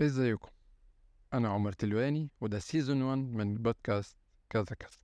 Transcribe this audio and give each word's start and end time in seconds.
ازيكم؟ 0.00 0.48
أنا 1.34 1.48
عمر 1.48 1.72
تلواني 1.72 2.30
وده 2.40 2.58
سيزون 2.58 3.02
1 3.02 3.18
من 3.18 3.54
بودكاست 3.54 4.16
كذا 4.50 4.64
كذا. 4.64 4.98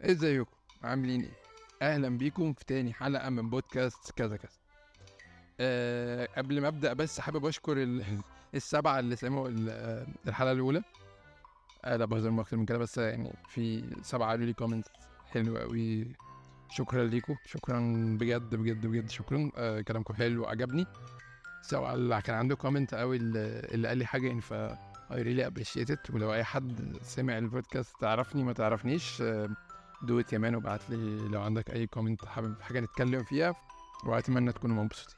ازيكم؟ 0.00 0.50
عاملين 0.82 1.22
إيه؟ 1.22 1.30
أهلا 1.82 2.08
بيكم 2.18 2.52
في 2.52 2.64
تاني 2.64 2.92
حلقة 2.92 3.30
من 3.30 3.50
بودكاست 3.50 4.10
كذا 4.10 4.36
كذا. 4.36 4.50
أه 5.60 6.28
قبل 6.36 6.60
ما 6.60 6.68
أبدأ 6.68 6.92
بس 6.92 7.20
حابب 7.20 7.46
أشكر 7.46 7.82
ال- 7.82 8.04
السبعة 8.54 8.98
اللي 8.98 9.16
آه، 9.70 10.06
الحلقة 10.28 10.52
الأولى. 10.52 10.82
أه 11.84 11.96
لا 11.96 12.04
بهزر 12.04 12.40
أكتر 12.40 12.56
من 12.56 12.66
كده 12.66 12.78
بس 12.78 12.98
يعني 12.98 13.32
في 13.48 13.84
سبعة 14.02 14.30
قالوا 14.30 14.46
لي 14.46 14.52
comment 14.52 14.86
حلو 15.26 15.58
قوي 15.58 16.06
شكرا 16.70 17.04
ليكم 17.04 17.36
شكرا 17.44 17.80
بجد 18.20 18.54
بجد 18.54 18.86
بجد 18.86 19.10
شكرا. 19.10 19.50
أه 19.56 19.80
كلامكم 19.80 20.14
حلو 20.14 20.42
وعجبني 20.42 20.86
سواء 21.62 21.94
اللي 21.94 22.22
كان 22.22 22.36
عنده 22.36 22.56
comment 22.56 22.94
أو 22.94 23.14
اللي 23.14 23.88
قال 23.88 23.98
لي 23.98 24.06
حاجة 24.06 24.40
ف 24.40 24.54
I 25.10 25.16
really 25.16 25.44
appreciate 25.50 25.90
it. 25.94 26.14
ولو 26.14 26.32
أي 26.34 26.44
حد 26.44 26.96
سمع 27.02 27.38
البودكاست 27.38 28.00
تعرفني 28.00 28.44
ما 28.44 28.52
تعرفنيش 28.52 29.22
أه 29.22 29.48
do 30.02 30.20
it 30.20 30.32
يا 30.32 30.38
man 30.38 30.54
وابعت 30.54 30.90
لي 30.90 31.28
لو 31.28 31.42
عندك 31.42 31.70
أي 31.70 31.86
comment 31.86 32.24
حابب 32.24 32.60
حاجة 32.60 32.80
نتكلم 32.80 33.22
فيها. 33.22 33.54
وأتمنى 34.04 34.52
تكونوا 34.52 34.84
مبسوطين. 34.84 35.16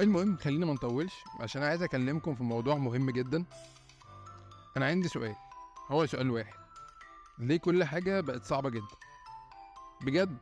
المهم 0.00 0.36
خلينا 0.36 0.66
ما 0.66 0.72
نطولش 0.72 1.14
عشان 1.40 1.62
عايز 1.62 1.82
أكلمكم 1.82 2.34
في 2.34 2.42
موضوع 2.42 2.76
مهم 2.76 3.10
جدا. 3.10 3.44
أنا 4.76 4.86
عندي 4.86 5.08
سؤال. 5.08 5.34
هو 5.88 6.06
سؤال 6.06 6.30
واحد. 6.30 6.54
ليه 7.38 7.56
كل 7.56 7.84
حاجة 7.84 8.20
بقت 8.20 8.44
صعبة 8.44 8.70
جدا؟ 8.70 8.96
بجد؟ 10.02 10.36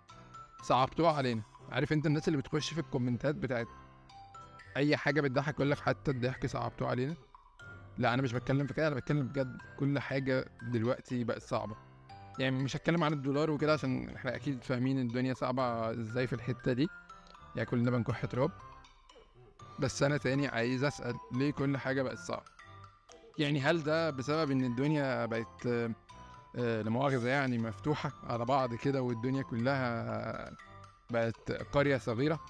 صعبتوها 0.63 1.13
علينا. 1.13 1.43
عارف 1.71 1.93
أنت 1.93 2.07
الناس 2.07 2.29
اللي 2.29 2.39
بتخش 2.39 2.73
في 2.75 2.81
الكومنتات 2.81 3.35
بتاعت 3.35 3.67
أي 4.77 4.97
حاجة 4.97 5.21
بتضحك 5.21 5.55
يقول 5.55 5.71
لك 5.71 5.79
حتى 5.79 6.11
الضحك 6.11 6.47
صعبتوه 6.47 6.89
علينا؟ 6.89 7.15
لا 7.99 8.15
أنا 8.15 8.23
مش 8.23 8.33
بتكلم 8.33 8.67
في 8.67 8.75
كده 8.75 8.87
أنا 8.89 8.95
بتكلم 8.95 9.27
بجد 9.29 9.59
كل 9.79 9.99
حاجة 9.99 10.45
دلوقتي 10.63 11.25
بقت 11.25 11.43
صعبة. 11.43 11.77
يعني 12.39 12.63
مش 12.63 12.77
هتكلم 12.77 13.05
عن 13.05 13.13
الدولار 13.13 13.51
وكده 13.51 13.73
عشان 13.73 14.09
إحنا 14.09 14.35
أكيد 14.35 14.65
فاهمين 14.65 14.99
الدنيا 14.99 15.35
صعبة 15.35 15.91
إزاي 15.91 16.27
في 16.27 16.33
الحتة 16.33 16.73
دي. 16.73 16.89
يعني 17.57 17.67
كلنا 17.71 17.91
بنكح 17.91 18.25
تراب. 18.25 18.51
بس 19.79 20.03
أنا 20.03 20.17
تاني 20.17 20.47
عايز 20.49 20.85
أسأل 20.85 21.15
ليه 21.33 21.51
كل 21.51 21.77
حاجة 21.77 22.03
بقت 22.03 22.19
صعبة؟ 22.19 22.43
يعني 23.39 23.61
هل 23.61 23.83
ده 23.83 24.11
بسبب 24.11 24.51
إن 24.51 24.65
الدنيا 24.65 25.27
بقت 25.27 25.67
آه، 26.57 26.83
لا 26.83 26.91
مؤاخذه 26.91 27.29
يعني 27.29 27.59
مفتوحة 27.59 28.13
على 28.23 28.45
بعض 28.45 28.75
كده 28.75 29.03
والدنيا 29.03 29.43
كلها 29.43 30.51
بقت 31.11 31.53
قرية 31.53 31.97
صغيرة 31.97 32.41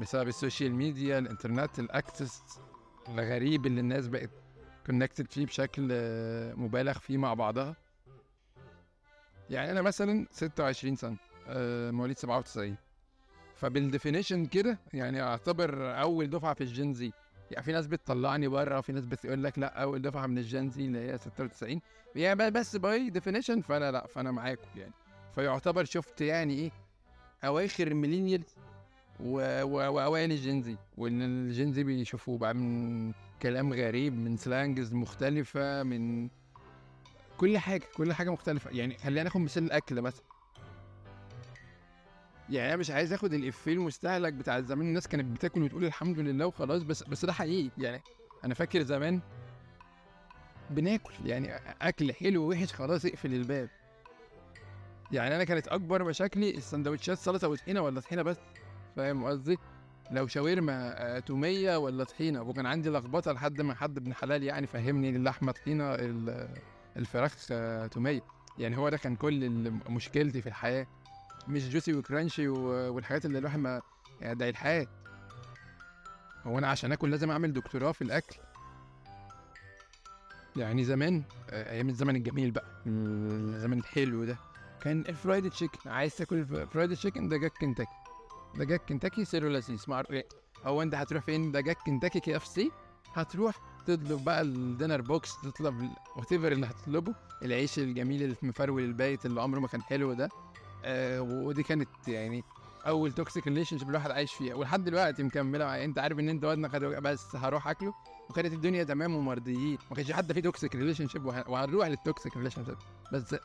بسبب 0.00 0.28
ال 0.28 0.35
social 0.35 0.74
media 0.74 1.18
الإنترنت 1.18 1.78
ال 1.78 1.87
access 1.87 2.42
الغريب 3.08 3.66
اللي 3.66 3.80
الناس 3.80 4.08
بقت 4.08 4.30
connected 4.86 5.30
فيه 5.30 5.46
بشكل 5.46 5.88
آه، 5.92 6.54
مبالغ 6.54 6.98
فيه 6.98 7.18
مع 7.18 7.34
بعضها؟ 7.34 7.76
يعني 9.50 9.70
أنا 9.70 9.82
مثلا 9.82 10.26
26 10.30 10.96
سنة 10.96 11.16
آه، 11.48 11.90
مواليد 11.90 12.18
97 12.18 12.76
فبال 13.60 13.80
definition 13.80 14.46
كده 14.46 14.78
يعني 14.92 15.22
اعتبر 15.22 16.00
أول 16.00 16.30
دفعة 16.30 16.54
في 16.54 16.60
ال 16.60 16.69
Gen 16.69 16.94
Z. 16.94 17.12
يعني 17.50 17.64
في 17.64 17.72
ناس 17.72 17.86
بتطلعني 17.86 18.48
بره 18.48 18.78
وفي 18.78 18.92
ناس 18.92 19.06
بتقول 19.06 19.44
لك 19.44 19.58
لأ 19.58 19.82
أول 19.82 20.02
دفعة 20.02 20.26
من 20.26 20.38
ال 20.38 20.46
Gen 20.46 20.70
Z 20.70 20.84
اللي 20.84 20.98
هي 20.98 21.18
96 21.18 21.80
يعني 22.16 22.50
بس 22.50 22.76
by 22.76 23.10
definition 23.10 23.60
فأنا 23.60 23.90
لأ 23.90 24.06
فأنا 24.06 24.30
معاكم 24.30 24.68
يعني. 24.76 24.92
فيعتبر 25.34 25.84
شفت 25.84 26.20
يعني 26.20 26.54
إيه 26.54 26.70
أواخر 27.44 27.86
ال 27.86 27.91
millennial 27.91 28.42
و- 29.20 29.62
و- 29.62 29.92
واوائل 29.92 30.32
ال 30.32 30.40
Gen 30.40 30.62
Z. 30.62 30.76
وإن 30.96 31.22
ال 31.22 31.34
Gen 31.34 31.72
Z 31.72 31.84
بيشوفوه 31.84 32.38
بقى 32.38 32.54
من 32.54 33.12
كلام 33.42 33.72
غريب 33.72 34.14
من 34.18 34.36
slangs 34.36 34.92
مختلفة 34.94 35.82
من 35.82 36.28
كل 37.38 37.58
حاجة 37.58 37.84
كل 37.96 38.12
حاجة 38.12 38.30
مختلفة. 38.30 38.70
يعني 38.70 38.98
خلينا 38.98 39.22
ناخد 39.22 39.40
مثال 39.40 39.64
الأكل 39.64 40.00
مثلا. 40.00 40.24
يعني 42.50 42.68
أنا 42.68 42.76
مش 42.76 42.90
عايز 42.90 43.12
آخد 43.12 43.32
الافيه 43.34 43.72
المستهلك 43.72 44.32
بتاع 44.32 44.60
زمان 44.60 44.86
الناس 44.86 45.08
كانت 45.08 45.24
بتاكل 45.36 45.62
وتقول 45.62 45.84
الحمد 45.84 46.18
لله 46.18 46.46
وخلاص 46.46 46.82
بس 46.82 47.02
بس 47.02 47.24
ده 47.24 47.32
حقيقي 47.32 47.70
يعني. 47.78 48.02
أنا 48.44 48.54
فاكر 48.54 48.82
زمان 48.82 49.20
بناكل 50.70 51.12
يعني 51.26 51.54
أكل 51.82 52.12
حلو 52.12 52.42
ووحش 52.42 52.72
خلاص 52.72 53.04
اقفل 53.04 53.34
الباب. 53.34 53.68
يعني 55.12 55.36
أنا 55.36 55.44
كانت 55.44 55.68
أكبر 55.68 56.04
مشاكلي 56.04 56.50
السندوتشات 56.56 57.18
سلطة 57.18 57.48
وطحينة 57.48 57.80
ولا 57.80 58.00
طحينة 58.00 58.22
بس 58.22 58.36
فاهم 58.96 59.24
قصدي؟ 59.24 59.58
لو 60.10 60.26
شاورما 60.26 60.94
آه، 60.96 61.18
تومية 61.18 61.76
ولا 61.76 62.04
طحينة 62.04 62.42
وكان 62.42 62.66
عندي 62.66 62.90
لخبطة 62.90 63.32
لحد 63.32 63.60
ما 63.60 63.74
حد 63.74 63.96
ابن 63.96 64.14
حلال 64.14 64.42
يعني 64.42 64.66
فهمني 64.66 65.10
اللحمة 65.10 65.52
طحينة 65.52 65.94
ال- 65.94 66.48
الفراخ 66.96 67.46
آه، 67.50 67.86
تومية. 67.86 68.20
يعني 68.58 68.76
هو 68.78 68.88
ده 68.88 68.96
كان 68.96 69.16
كل 69.16 69.50
مشكلتي 69.88 70.42
في 70.42 70.48
الحياة. 70.48 70.86
مش 71.48 71.68
juicy 71.68 71.94
و 71.94 72.01
crunchy 72.01 72.48
والحاجات 72.48 73.24
اللي 73.26 73.38
الواحد 73.38 73.58
ما 73.58 73.82
يعني 74.20 74.34
ده 74.34 74.48
الحياة 74.48 74.86
هو 76.46 76.58
أنا 76.58 76.68
عشان 76.68 76.92
أكل 76.92 77.10
لازم 77.10 77.30
أعمل 77.30 77.52
دكتوراه 77.52 77.92
في 77.92 78.02
الأكل. 78.02 78.36
يعني 80.56 80.84
زمان 80.84 81.22
آه، 81.50 81.70
أيام 81.72 81.88
الزمن 81.88 82.16
الجميل 82.16 82.50
بقى. 82.50 82.82
الزمن 82.86 83.78
الحلو 83.78 84.24
ده. 84.24 84.36
كان 84.80 85.00
ال 85.00 85.08
fried 85.08 85.50
chicken. 85.50 85.90
عايز 85.90 86.16
تاكل 86.16 86.66
fried 86.66 86.94
chicken؟ 86.94 87.28
دجاج 87.28 87.50
كنتاكي. 87.50 87.90
دجاج 88.54 88.78
كنتاكي 88.78 89.24
سيرو 89.24 89.48
لذيذ 89.48 89.84
مع 89.88 90.02
إيه؟ 90.10 90.28
هو 90.64 90.82
أنت 90.82 90.94
هتروح 90.94 91.24
فين؟ 91.24 91.52
دجاج 91.52 91.76
كنتاكي 91.86 92.20
KFC. 92.20 92.70
هتروح 93.14 93.56
تطلب 93.86 94.24
بقى 94.24 94.40
ال 94.40 94.49
dinner 94.49 95.00
box 95.00 95.40
تطلب 95.42 95.90
what 96.16 96.32
اللي 96.32 96.66
هتطلبه. 96.66 97.14
العيش 97.42 97.78
الجميل 97.78 98.36
المفرول 98.42 98.82
البايت 98.84 99.26
اللي 99.26 99.42
عمره 99.42 99.60
ما 99.60 99.68
كان 99.68 99.82
حلو 99.82 100.12
ده. 100.12 100.28
آه 100.84 101.20
ودي 101.20 101.62
كانت 101.62 101.88
يعني 102.08 102.44
أول 102.86 103.12
toxic 103.12 103.46
relationship 103.46 103.88
الواحد 103.90 104.10
عايش 104.10 104.32
فيها. 104.32 104.54
ولحد 104.54 104.84
دلوقتي 104.84 105.22
مكملة 105.22 105.64
معايا. 105.64 105.84
أنت 105.84 105.98
عارف 105.98 106.18
إن 106.18 106.28
أنت 106.28 106.44
وزنك 106.44 106.76
بس 106.76 107.36
هروح 107.36 107.68
أكله 107.68 107.94
وكانت 108.30 108.52
الدنيا 108.52 108.84
تمام 108.84 109.14
ومرضيين. 109.16 109.78
ما 109.90 109.96
كانش 109.96 110.12
حد 110.12 110.32
فيه 110.32 110.40
toxic 110.40 110.74
relationship 110.74 111.24
وهنروح 111.26 111.88
لل 111.88 112.36
toxic 112.36 112.64
relationship 112.64 112.76
بس 113.12 113.36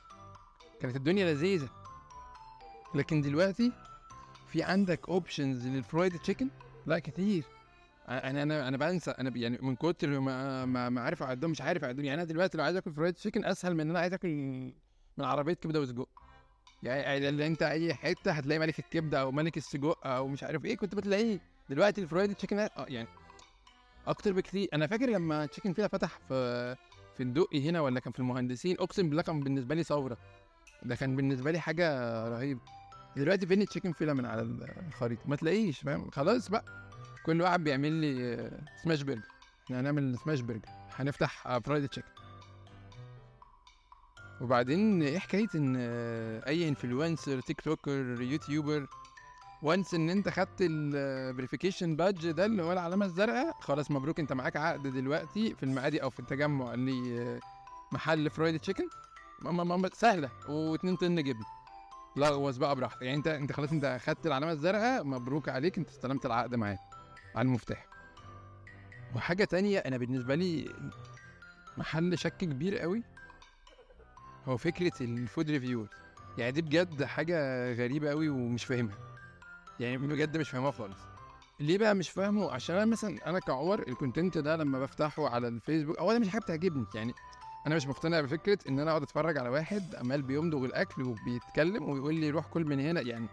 كانت 0.82 0.96
الدنيا 0.96 1.34
لذيذة. 1.34 1.70
لكن 2.96 3.22
دلوقتي 3.22 3.72
في 4.48 4.64
عندك 4.64 5.10
options 5.10 5.68
لل 5.68 5.82
fried 5.82 6.20
chicken 6.20 6.50
لا 6.86 7.00
كتير. 7.00 7.44
أنا 8.10 8.44
أنا 8.44 8.68
أنا 8.68 8.78
بنسى. 8.78 9.12
أنا 9.12 9.38
يعني 9.38 9.58
من 9.62 9.76
كتر 9.76 10.20
ما 10.20 10.66
ما, 10.66 10.90
ما 10.90 11.02
عارف 11.02 11.24
اعدهم 11.24 11.52
مش 11.52 11.62
عارف 11.62 11.84
اعدهم 11.84 12.06
يعني 12.06 12.22
أنا 12.22 12.30
دلوقتي 12.30 12.58
لو 12.58 12.64
عايز 12.64 12.76
آكل 12.76 12.94
فرايد 12.94 13.14
تشيكن 13.14 13.46
أسهل 13.46 13.74
من 13.74 13.82
إن 13.82 13.90
أنا 13.90 14.00
عايز 14.00 14.14
آكل 14.14 14.28
من 15.18 15.26
عربية 15.26 15.54
كبدة 15.54 15.82
وسجق. 15.82 16.08
يعني 16.86 17.30
اللي 17.30 17.48
انت 17.48 17.62
اي 17.64 17.94
حتة 17.94 18.32
هتلاقي 18.32 18.60
ملك 18.60 18.80
الكبده 18.80 19.22
أو 19.22 19.32
ملك 19.32 19.58
السجق 19.58 20.08
أو 20.08 20.28
مش 20.28 20.44
عارف 20.44 20.66
إيه 20.66 20.78
كنت 20.78 20.96
بتلاقيه 20.96 21.40
دلوقتي 21.70 22.02
الفرايد 22.02 22.36
تشيكن 22.36 22.60
آه 22.60 22.70
يعني 22.88 23.08
أكتر 24.08 24.34
بكتير. 24.34 24.70
أنا 24.74 24.88
فاكر 24.88 25.10
لما 25.10 25.46
تشيكن 25.46 25.74
فيلا 25.74 25.88
فتح 25.88 26.20
في 26.28 26.76
في 27.18 27.24
الدقي 27.24 27.70
هنا 27.70 27.82
ولا 27.82 28.00
كان 28.00 28.14
في 28.14 28.20
المهندسين 28.20 28.76
اقسم 28.80 29.10
بالله 29.10 29.22
كان 29.22 29.40
بالنسبة 29.40 29.76
لي 29.76 29.84
ثورة. 29.84 30.18
ده 30.84 30.96
كان 30.96 31.16
بالنسبة 31.16 31.52
لي 31.52 31.60
حاجة 31.60 31.88
رهيبة. 32.28 32.60
دلوقتي 33.18 33.48
فين 33.48 33.62
ال 33.62 33.65
Chicken 33.65 33.92
Fila 33.92 34.14
من 34.14 34.26
على 34.26 34.42
الخريطة؟ 34.88 35.22
ما 35.26 35.36
تلاقيش 35.36 35.80
فاهم؟ 35.80 36.10
خلاص 36.10 36.50
بقى. 36.50 36.66
كل 37.26 37.42
واحد 37.42 37.64
بيعمل 37.64 37.92
لي 37.92 38.34
آه، 38.34 38.60
smash 38.84 39.02
burger 39.02 39.22
إحنا 39.66 39.80
هنعمل 39.80 40.18
smash 40.24 40.40
burger 40.40 40.70
هنفتح 40.96 41.48
آه، 41.48 41.60
fried 41.60 41.88
chicken 41.88 42.08
وبعدين 44.42 45.02
إيه 45.02 45.20
حكاية 45.20 45.48
إن 45.56 45.76
آه، 45.78 46.48
أي 46.48 46.68
influencer 46.68 47.40
TikToker 47.42 48.22
YouTuber 48.22 48.88
once 49.62 49.94
إن 49.94 50.10
أنت 50.10 50.30
خدت 50.30 50.58
ال 50.62 50.72
verification 50.72 51.96
badge 51.96 52.32
ده 52.32 52.46
اللي 52.46 52.64
هو 52.64 52.72
العلامة 52.74 53.06
الزرقاء 53.06 53.52
خلاص 53.62 53.92
مبروك 53.92 54.20
أنت 54.20 54.34
معاك 54.34 54.58
عقد 54.58 54.88
دلوقتي 54.88 55.56
في 55.56 55.64
المعادي 55.64 56.04
أو 56.04 56.10
في 56.10 56.20
التجمع 56.20 56.74
اللي 56.74 57.22
آه، 57.22 57.40
محل 57.92 58.30
fried 58.30 58.60
chicken 58.60 58.88
سهلة. 59.94 60.30
واتنين 60.50 60.96
طن 60.96 61.24
جبن. 61.24 61.44
لغوص 62.16 62.58
بقى 62.58 62.76
براحتك. 62.76 63.02
يعني 63.02 63.18
أنت 63.18 63.28
أنت 63.28 63.52
خلاص 63.52 63.72
أنت 63.72 64.00
خدت 64.06 64.28
العلامة 64.28 64.52
الزرقاء 64.52 65.04
مبروك 65.04 65.50
عليك 65.50 65.78
أنت 65.78 65.90
استلمت 65.90 66.26
العقد 66.26 66.56
معاه 66.56 66.80
على 67.36 67.46
المفتاح. 67.46 67.88
وحاجة 69.16 69.44
تانية 69.44 69.80
أنا 69.80 69.98
بالنسبة 69.98 70.36
لي 70.36 70.76
محل 71.78 72.18
شك 72.18 72.38
كبير 72.38 72.78
قوي. 72.78 73.04
هو 74.48 74.58
فكرة 74.58 74.92
ال 75.02 75.11
food 75.11 75.50
reviewer 75.52 75.88
يعني 76.38 76.52
دي 76.52 76.62
بجد 76.62 77.04
حاجة 77.04 77.72
غريبة 77.74 78.10
قوي 78.10 78.30
ومش 78.30 78.66
فاهمها. 78.66 78.98
يعني 79.80 79.98
بجد 79.98 80.38
مش 80.38 80.50
فاهمها 80.50 80.72
خالص. 80.72 80.98
ليه 81.60 81.78
بقى 81.78 81.96
مش 81.96 82.10
فاهمه؟ 82.10 82.52
عشان 82.52 82.76
أنا 82.76 82.86
مثلا 82.86 83.30
أنا 83.30 83.40
كعمر 83.40 83.80
ال 83.88 83.94
content 83.94 84.38
ده 84.38 84.56
لما 84.56 84.80
بفتحه 84.80 85.30
على 85.30 85.48
الفيسبوك 85.48 85.98
اولا 85.98 86.20
مش 86.20 86.30
حاجة 86.30 86.42
بتعجبني. 86.42 86.86
يعني 86.96 87.14
أنا 87.68 87.76
مش 87.76 87.88
مقتنع 87.88 88.22
بفكرة 88.22 88.58
إن 88.70 88.80
أنا 88.80 88.92
أقعد 88.92 89.02
أتفرج 89.02 89.38
على 89.38 89.50
واحد 89.50 89.96
عمال 89.96 90.22
بيمضغ 90.22 90.66
الاكل 90.66 91.04
وبيتكلم 91.04 91.90
ويقول 91.90 92.16
لي 92.16 92.30
روح 92.30 92.48
كل 92.48 92.66
من 92.66 92.80
هنا. 92.80 93.02
يعني 93.02 93.28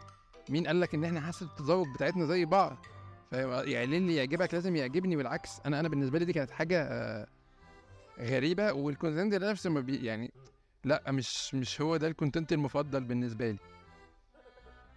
مين 0.48 0.66
قال 0.66 0.80
لك 0.80 0.94
إن 0.94 1.04
إحنا 1.04 1.20
حاسة 1.20 1.46
التذوق 1.46 1.86
بتاعتنا 1.94 2.24
زي 2.24 2.44
بعض؟ 2.44 2.76
يعني 3.32 3.96
اللي 3.96 4.14
يعجبك 4.16 4.54
لازم 4.54 4.76
يعجبني 4.76 5.16
بالعكس 5.16 5.50
أنا 5.66 5.80
أنا 5.80 5.88
بالنسبة 5.88 6.18
لي 6.18 6.24
دي 6.24 6.32
كانت 6.32 6.50
حاجة 6.50 6.82
آه، 6.82 7.26
غريبة. 8.20 8.72
وال 8.72 8.86
content 8.86 9.34
ده 9.34 9.50
نفسه 9.50 9.70
ما 9.70 9.80
بي 9.80 9.96
يعني 10.06 10.32
لا 10.84 11.02
مش 11.12 11.54
مش 11.54 11.80
هو 11.80 11.96
ده 11.96 12.06
ال 12.06 12.12
content 12.12 12.52
المفضل 12.52 13.04
بالنسبة 13.04 13.50
لي. 13.50 13.58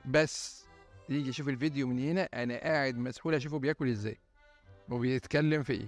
بس 0.06 0.66
يجي 1.10 1.30
يشوف 1.30 1.50
الفيديو 1.50 1.88
من 1.88 2.00
هنا 2.00 2.30
أنا 2.34 2.58
قاعد 2.60 2.98
مسحول 2.98 3.34
أشوفه 3.36 3.60
بياكل 3.60 3.90
إزاي 3.90 4.18
وبيتكلم 4.90 5.64
في 5.64 5.74
إيه 5.74 5.88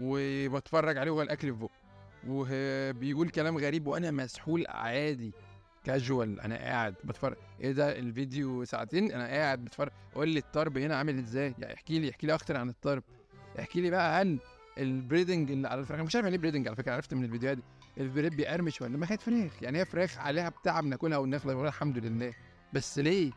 وبتفرج 0.00 0.98
عليه 0.98 1.10
وهو 1.10 1.22
الأكل 1.22 1.48
في 1.52 1.58
بقه 1.58 1.70
وبيقول 2.28 3.30
كلام 3.30 3.58
غريب 3.58 3.86
وأنا 3.86 4.10
مسحول 4.10 4.64
عادي 4.68 5.32
كاجوال 5.84 6.40
أنا 6.40 6.56
قاعد 6.56 6.94
بتفرج. 7.04 7.36
إيه 7.60 7.72
ده؟ 7.72 7.98
الفيديو 7.98 8.64
ساعتين 8.64 9.12
أنا 9.12 9.26
قاعد 9.26 9.64
بتفرج. 9.64 9.90
قول 10.14 10.28
لي 10.28 10.38
الطرب 10.38 10.78
هنا 10.78 10.96
عامل 10.96 11.18
إزاي؟ 11.18 11.54
يعني 11.58 11.74
احكي 11.74 11.98
لي 11.98 12.10
احكي 12.10 12.26
لي 12.26 12.34
أكتر 12.34 12.56
عن 12.56 12.68
الطرب. 12.68 13.02
احكي 13.58 13.80
لي 13.80 13.90
بقى 13.90 14.22
هل 14.22 14.38
ال 14.78 14.86
breading 14.86 15.50
اللي 15.50 15.68
على 15.68 15.80
الفراخ. 15.80 16.00
مش 16.00 16.14
عارف 16.14 16.24
يعني 16.24 16.36
إيه 16.36 16.42
breading 16.42 16.66
على 16.68 16.76
فكرة 16.76 16.92
عرفت 16.92 17.14
من 17.14 17.24
الفيديوهات 17.24 17.56
دي. 17.56 17.62
ال 17.98 18.02
breading 18.02 18.36
بيقرمش 18.36 18.82
ولا 18.82 18.96
ما 18.98 19.06
كانت 19.06 19.22
فراخ. 19.22 19.62
يعني 19.62 19.78
هي 19.78 19.84
فراخ 19.84 20.18
عليها 20.18 20.48
بتاع 20.48 20.80
بناكلها 20.80 21.18
ونخلص 21.18 21.54
الحمد 21.54 21.98
لله. 21.98 22.34
بس 22.72 22.98
ليه؟ 22.98 23.32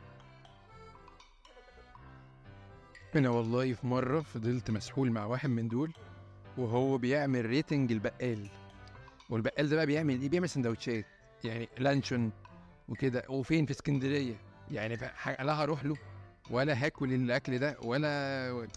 أنا 3.15 3.30
والله 3.30 3.74
في 3.74 3.88
مرة 3.88 4.21
فضلت 4.21 4.71
مسحول 4.71 5.12
مع 5.12 5.25
واحد 5.25 5.50
من 5.50 5.68
دول 5.68 5.94
وهو 6.57 6.97
بيعمل 6.97 7.45
ريتنج 7.45 7.91
البقال. 7.91 8.50
والبقال 9.30 9.69
ده 9.69 9.75
بقى 9.75 9.85
بيعمل 9.85 10.21
إيه؟ 10.21 10.30
بيعمل 10.30 10.50
سندوتشات 10.50 11.06
يعني 11.44 11.69
لانشون 11.77 12.31
وكده. 12.89 13.24
وفين؟ 13.30 13.65
في 13.65 13.71
اسكندرية. 13.71 14.35
يعني 14.71 14.95
لا 15.39 15.53
هروح 15.53 15.85
له 15.85 15.95
ولا 16.51 16.85
هاكل 16.85 17.13
الأكل 17.13 17.59
ده 17.59 17.77
ولا 17.83 18.68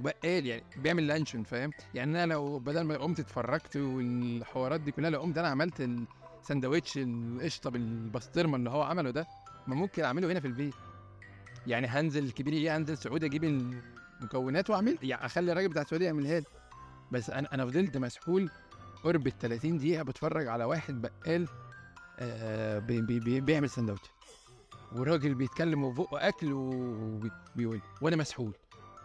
بقال 0.00 0.46
يعني 0.46 0.62
بيعمل 0.76 1.06
لانشون 1.06 1.42
فاهم؟ 1.42 1.70
يعني 1.94 2.24
أنا 2.24 2.32
لو 2.32 2.58
بدل 2.58 2.80
ما 2.80 2.96
قمت 2.96 3.20
اتفرجت 3.20 3.76
والحوارات 3.76 4.80
دي 4.80 4.92
كلها 4.92 5.10
لو 5.10 5.20
قمت 5.20 5.38
أنا 5.38 5.48
عملت 5.48 5.88
الساندوتش 6.40 6.98
القشطة 6.98 7.70
بالبسطرمة 7.70 8.56
اللي 8.56 8.70
هو 8.70 8.82
عمله 8.82 9.10
ده 9.10 9.26
ما 9.66 9.74
ممكن 9.74 10.04
أعمله 10.04 10.32
هنا 10.32 10.40
في 10.40 10.46
البيت. 10.46 10.74
يعني 11.66 11.86
هنزل 11.86 12.24
الكبير 12.24 12.52
إيه 12.54 12.76
هنزل 12.76 12.98
سعودي 12.98 13.26
أجيب 13.26 13.44
المكونات 13.44 14.70
وأعمل 14.70 14.98
يعني 15.02 15.26
أخلي 15.26 15.52
الراجل 15.52 15.68
بتاع 15.68 15.82
السعوديه 15.82 16.06
يعملها 16.06 16.40
لي. 16.40 16.46
بس 17.12 17.30
أنا 17.30 17.54
أنا 17.54 17.66
فضلت 17.66 17.96
مسحول 17.96 18.50
قرب 19.04 19.26
ال 19.26 19.38
30 19.38 19.78
دقيقة 19.78 20.02
بتفرج 20.02 20.46
على 20.46 20.64
واحد 20.64 21.02
بقال 21.02 21.48
آه 22.18 22.78
بي 22.78 23.00
بي 23.00 23.40
بيعمل 23.40 23.70
سندوتش 23.70 24.10
وراجل 24.92 25.34
بيتكلم 25.34 25.84
وفوقه 25.84 26.28
أكل 26.28 26.52
وبيقول 26.52 27.80
وأنا 28.00 28.16
مسحول. 28.16 28.52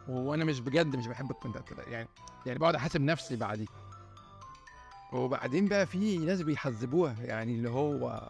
وأنا 0.08 0.46
مش 0.46 0.60
بجد 0.60 0.96
مش 0.96 1.08
بحب 1.08 1.32
الكونتنت 1.32 1.72
يعني 1.88 2.10
يعني 2.46 2.60
بقعد 2.60 2.76
أحاسب 2.76 3.02
نفسي 3.02 3.36
بعديه. 3.36 3.66
وبعدين 5.14 5.68
بقى 5.68 5.86
في 5.86 6.18
ناس 6.18 6.42
بيحذبوها 6.42 7.16
يعني 7.20 7.56
اللي 7.56 7.70
هو 7.70 8.30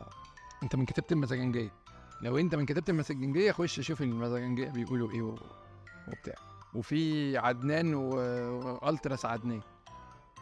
أنت 0.64 0.76
من 0.76 0.86
كتابة 0.86 1.08
المزاجنجيه 1.12 1.72
لو 2.22 2.38
أنت 2.38 2.56
من 2.56 2.66
كتابة 2.66 2.86
المزاجنجيه 2.90 3.52
خش 3.52 3.80
شوف 3.80 4.02
المزاجنجيه 4.02 4.70
بيقولوا 4.70 5.12
إيه 5.12 5.22
وبتاع. 5.22 6.36
وفي 6.74 7.38
عدنان 7.38 7.94
وألتراس 7.94 9.26
عدنان. 9.26 9.62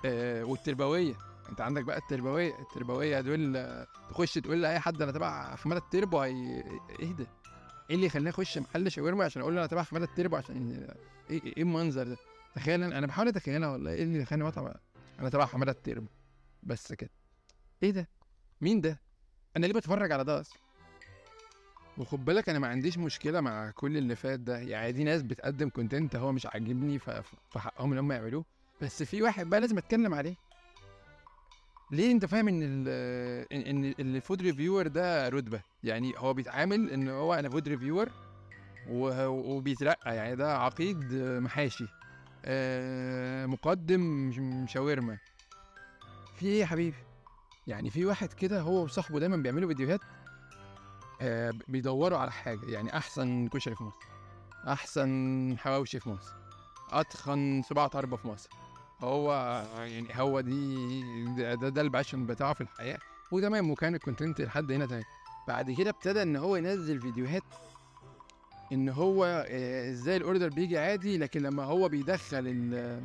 آه 0.06 0.44
والتربوية. 0.44 1.14
أنت 1.50 1.62
عندك 1.62 1.84
بقى 1.84 1.98
التربوية. 1.98 2.60
التربوية 2.60 3.22
دول 3.22 3.68
تخش 4.10 4.34
تقول 4.34 4.62
لأي 4.62 4.80
حد 4.80 5.02
أنا 5.02 5.12
تبع 5.12 5.56
حماده 5.56 5.82
التربو 5.82 6.20
هي 6.20 6.64
ده؟ 7.00 7.28
إيه 7.90 7.96
اللي 7.96 8.06
يخليني 8.06 8.30
أخش 8.30 8.58
محل 8.58 8.92
شاورما 8.92 9.26
عشان 9.26 9.42
أقول 9.42 9.54
له 9.54 9.60
أنا 9.60 9.68
تبع 9.68 9.84
حماده 9.84 10.06
التربو 10.06 10.36
عشان 10.36 10.88
إيه 11.30 11.44
إيه 11.44 11.62
المنظر 11.64 12.08
ده؟ 12.08 12.18
تخيل 12.56 12.84
أنا 12.84 13.08
بحاول 13.08 13.28
أتخيلها 13.28 13.70
والله. 13.70 13.92
إيه 13.92 14.04
اللي 14.04 14.22
يخليني 14.22 14.44
مطعم 14.46 14.74
أنا 15.20 15.30
تبع 15.30 15.46
حماده 15.46 15.72
التربو 15.72 16.08
بس 16.64 16.94
كده. 16.94 17.10
إيه 17.84 17.92
ده؟ 17.92 18.08
مين 18.62 18.82
ده؟ 18.82 19.00
أنا 19.58 19.66
ليه 19.66 19.74
بتفرج 19.74 20.12
على 20.12 20.24
ده 20.24 20.40
أصلا؟ 20.40 20.58
وخد 21.98 22.26
بالك 22.26 22.50
أنا 22.50 22.60
ما 22.60 22.68
عنديش 22.68 22.98
مشكلة 22.98 23.42
مع 23.42 23.72
كل 23.72 23.98
اللي 23.98 24.16
فات 24.16 24.40
ده. 24.40 24.58
يعني 24.60 24.92
دي 24.92 25.04
ناس 25.04 25.22
بتقدم 25.22 25.70
content 25.70 26.16
هو 26.16 26.32
مش 26.32 26.46
عاجبني 26.46 27.00
فحقهم 27.50 27.92
إن 27.92 27.98
هم 27.98 28.12
يعملوه. 28.12 28.46
بس 28.82 29.04
في 29.04 29.22
واحد 29.22 29.50
بقى 29.50 29.60
لازم 29.62 29.78
أتكلم 29.78 30.14
عليه. 30.14 30.36
ليه 31.94 32.12
انت 32.12 32.26
فاهم 32.26 32.48
ان 32.48 32.60
ال 32.64 32.88
ان 34.00 34.16
الفود 34.16 34.42
ريفيور 34.42 34.88
ده 34.88 35.30
رتبة؟ 35.30 35.62
يعني 35.84 36.14
هو 36.18 36.34
بيتعامل 36.34 36.90
ان 36.90 37.10
هو 37.10 37.34
أنا 37.34 37.50
food 37.50 37.68
reviewer 37.70 38.10
وبيترقى 38.90 40.16
يعني 40.16 40.36
ده 40.36 40.58
عقيد 40.58 41.14
محاشي 41.14 41.86
آه، 42.46 43.46
مقدم 43.46 44.32
شاورما 44.68 45.18
في 46.36 46.46
إيه 46.46 46.60
يا 46.62 46.66
حبيبي؟ 46.66 46.98
يعني 47.68 47.90
في 47.90 48.06
واحد 48.06 48.34
كده 48.34 48.62
هو 48.62 48.84
وصاحبه 48.84 49.20
دايما 49.20 49.38
بيعملوا 49.38 49.68
فيديوهات 49.68 50.02
آه، 51.22 51.54
بيدوروا 51.68 52.18
على 52.18 52.32
حاجة 52.32 52.66
يعني 52.66 52.98
أحسن 52.98 53.48
كشري 53.48 53.76
في 53.76 53.84
مصر 53.84 53.98
أحسن 54.68 55.56
حواوشي 55.60 56.00
في 56.00 56.10
مصر 56.10 56.34
أتخن 56.92 57.62
صباع 57.70 57.88
طربه 57.88 58.18
في 58.18 58.28
مصر. 58.28 58.50
هو 59.04 59.34
يعني 59.78 60.08
هو 60.14 60.42
دي 60.42 60.76
ده, 61.38 61.56
ده, 61.56 61.70
ده 61.70 61.82
ال 61.82 61.87
passion 61.87 62.26
بتاعه 62.26 62.54
في 62.54 62.62
الحياة. 62.62 62.98
وتمام 63.32 63.72
وكان 63.72 63.96
ال 63.96 64.01
content 64.02 64.42
لحد 64.42 64.72
هنا 64.72 64.86
تمام. 64.86 65.04
بعد 65.48 65.72
كده 65.72 65.90
ابتدى 65.90 66.22
إن 66.22 66.36
هو 66.36 66.56
ينزل 66.56 67.02
فيديوهات 67.02 67.44
إن 68.72 68.90
هو 68.90 69.46
آه، 69.50 69.92
إزاي 69.92 70.18
ال 70.18 70.23
order 70.23 70.50
بيجي 70.50 70.78
عادي 70.78 71.18
لكن 71.18 71.42
لما 71.42 71.64
هو 71.64 71.90
بيدخل 71.90 72.48
ال 72.48 73.02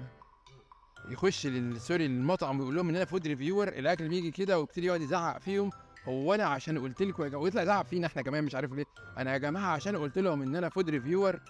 يخش 1.09 1.49
sorry 1.76 2.06
المطعم 2.06 2.59
ويقول 2.61 2.77
لهم 2.77 2.89
إن 2.89 2.97
أنا 2.97 3.05
food 3.05 3.26
reviewer 3.26 3.69
الأكل 3.69 4.09
بيجي 4.09 4.31
كده 4.31 4.59
ويبتدي 4.59 4.87
يقعد 4.87 5.00
يزعق 5.00 5.39
فيهم. 5.39 5.71
هو 6.05 6.35
أنا 6.35 6.45
عشان 6.45 6.79
قلت 6.79 7.03
لكم 7.03 7.35
ويطلع 7.35 7.62
يزعق 7.62 7.87
فينا 7.87 8.06
إحنا 8.06 8.23
كمان 8.23 8.45
مش 8.45 8.55
عارف 8.55 8.73
ليه. 8.73 8.85
أنا 9.19 9.33
يا 9.33 9.39
جماعة 9.39 9.73
عشان 9.73 9.97
قلت 9.97 10.19
لهم 10.19 10.43
إن 10.43 10.56
أنا 10.56 10.69
food 10.69 10.90
reviewer 10.90 11.40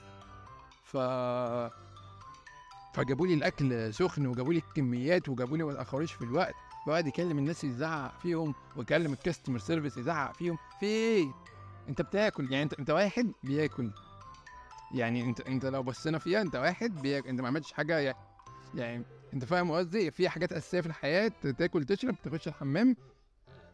ف 0.84 0.96
فجابوا 2.98 3.26
لي 3.26 3.34
الأكل 3.34 3.94
سخن 3.94 4.26
وجابوا 4.26 4.52
لي 4.52 4.58
الكميات 4.58 5.28
وجابوا 5.28 5.56
لي 5.56 5.64
ما 5.64 5.72
تاخروش 5.72 6.12
في 6.12 6.22
الوقت. 6.22 6.54
وقعد 6.86 7.06
يكلم 7.06 7.38
الناس 7.38 7.64
يزعق 7.64 8.20
فيهم 8.20 8.54
ويكلم 8.76 9.12
ال 9.12 9.17
customer 9.17 9.58
service 9.58 9.96
يزعق 9.96 10.34
فيهم. 10.34 10.58
في 10.80 10.86
إيه؟ 10.86 11.26
أنت 11.88 12.02
بتاكل. 12.02 12.52
يعني 12.52 12.62
أنت 12.62 12.74
أنت 12.74 12.90
واحد 12.90 13.32
بياكل. 13.42 13.90
يعني 14.94 15.24
أنت 15.24 15.40
أنت 15.40 15.66
لو 15.66 15.82
بصينا 15.82 16.18
فيها 16.18 16.40
أنت 16.40 16.56
واحد 16.56 17.02
بياكل. 17.02 17.28
أنت 17.28 17.40
ما 17.40 17.48
عملتش 17.48 17.72
حاجة 17.72 17.98
يعني, 17.98 18.18
يعني 18.74 19.04
أنت 19.34 19.44
فاهم 19.44 19.70
قصدي؟ 19.70 20.10
في 20.10 20.28
حاجات 20.28 20.52
أساسية 20.52 20.80
في 20.80 20.86
الحياة. 20.86 21.28
تاكل 21.58 21.84
تشرب 21.84 22.14
تخش 22.22 22.48
الحمام. 22.48 22.96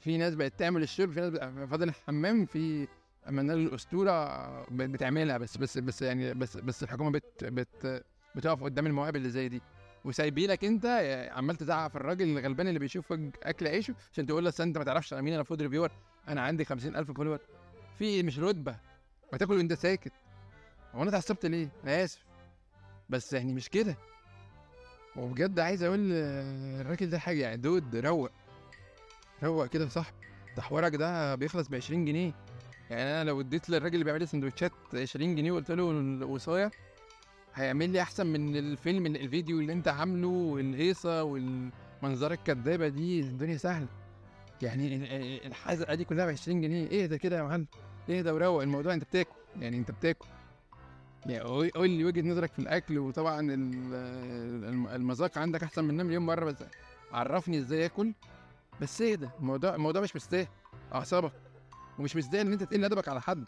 في 0.01 0.19
ناس 0.19 0.35
بقت 0.35 0.53
تعمل 0.59 0.83
الشرب 0.83 1.13
في 1.13 1.21
ناس 1.21 1.33
فاضل 1.71 1.89
الحمام. 1.89 2.47
في 2.47 2.89
أمانة 3.29 3.53
الأسطورة 3.53 4.63
بتعملها. 4.71 5.39
بس 5.39 5.57
بس 5.57 5.79
بس 5.79 6.03
يعني 6.03 6.35
بس 6.35 6.57
بس 6.57 6.83
الحكومة 6.83 7.11
بت 7.11 7.45
بت 7.45 8.05
بتقف 8.35 8.63
قدام 8.65 8.87
المواهب 8.87 9.17
اللي 9.17 9.31
زي 9.31 9.49
دي. 9.49 9.63
وسايبينك 10.05 10.65
انت 10.65 10.87
عمال 11.33 11.57
تزعق 11.57 11.91
في 11.91 11.97
الراجل 11.97 12.39
الغلبان 12.39 12.69
اللي 12.69 12.79
بيشوف 12.79 13.13
أكل 13.43 13.67
عيشه 13.69 13.95
عشان 14.13 14.27
تقول 14.27 14.45
له 14.45 14.53
أنت 14.61 14.79
ما 14.79 14.85
تعرفش 14.85 15.13
أنا 15.13 15.23
مين 15.23 15.35
أنا 15.35 15.43
food 15.43 15.63
reviewer 15.63 15.91
أنا 16.29 16.41
عندي 16.41 16.65
50000 16.65 17.11
follower 17.11 17.39
في 17.99 18.23
مش 18.23 18.39
رتبة. 18.39 18.77
ما 19.33 19.39
تاكل 19.39 19.57
وأنت 19.57 19.73
ساكت. 19.73 20.13
هو 20.95 21.03
أنا 21.03 21.11
اتعصبت 21.11 21.47
ليه؟ 21.47 21.69
أنا 21.85 22.05
آسف. 22.05 22.25
بس 23.09 23.33
يعني 23.33 23.55
مش 23.55 23.69
كده. 23.69 23.97
وبجد 25.17 25.61
عايز 25.61 25.83
أقول 25.83 26.13
الراجل 26.13 27.11
ده 27.11 27.19
حاجة 27.19 27.41
يعني 27.43 27.57
dude 27.57 27.97
روق. 27.97 28.31
روق 29.43 29.67
كده 29.67 29.89
صاحبي 29.89 30.17
ده 30.57 30.63
حوارك 30.63 30.95
ده 30.97 31.35
بيخلص 31.35 31.69
ب 31.69 31.75
20 31.75 32.05
جنيه. 32.05 32.33
يعني 32.91 33.03
أنا 33.03 33.25
لو 33.25 33.41
اديت 33.41 33.71
للراجل 33.71 33.95
اللي 33.95 34.05
بيعمل 34.05 34.21
لي 34.21 34.27
سندوتشات 34.27 34.73
20 34.95 35.35
جنيه 35.35 35.53
وقلت 35.53 35.71
له 35.71 35.91
الوصايه 35.91 36.71
هيعمل 37.55 37.91
لي 37.91 38.03
أحسن 38.03 38.27
من 38.27 38.57
الفيلم 38.57 39.07
الفيديو 39.07 39.61
اللي 39.61 39.73
أنت 39.73 39.89
عامله 39.89 40.29
والهيصة 40.29 41.23
والمنظرة 41.23 42.35
الكدابه 42.35 42.89
دي. 42.89 43.21
الدنيا 43.21 43.57
سهلة. 43.57 43.87
يعني 44.63 45.47
الحزقه 45.47 45.95
دي 45.95 46.05
كلها 46.05 46.27
ب 46.27 46.29
20 46.29 46.61
جنيه. 46.61 46.89
إيه 46.91 47.07
ده 47.07 47.17
كده 47.17 47.39
يا 47.39 47.43
معلم؟ 47.43 47.67
إيه 48.09 48.23
ده؟ 48.23 48.35
وروق 48.35 48.63
الموضوع. 48.63 48.95
أنت 48.95 49.05
بتاكل. 49.05 49.35
يعني 49.61 49.79
أنت 49.79 49.91
بتاكل. 49.91 50.27
يعني 51.27 51.41
قول 51.71 51.91
لي 51.91 52.05
وجهة 52.05 52.23
نظرك 52.23 52.53
في 52.53 52.59
الأكل. 52.59 52.99
وطبعا 52.99 53.41
المذاق 54.95 55.39
عندك 55.39 55.63
أحسن 55.63 55.85
مننا 55.85 56.03
مليون 56.03 56.27
مرة. 56.27 56.45
بس 56.45 56.57
عرفني 57.13 57.59
إزاي 57.59 57.85
آكل. 57.87 58.13
بس 58.81 59.01
إيه 59.01 59.15
ده؟ 59.15 59.31
الموضوع 59.41 59.75
الموضوع 59.75 60.03
مش 60.03 60.17
مستاهل. 60.17 60.47
أعصابك. 60.95 61.33
ومش 61.99 62.17
مستاهل 62.17 62.47
إن 62.47 62.53
أنت 62.53 62.63
تقل 62.63 62.85
أدبك 62.85 63.09
على 63.09 63.21
حد. 63.21 63.45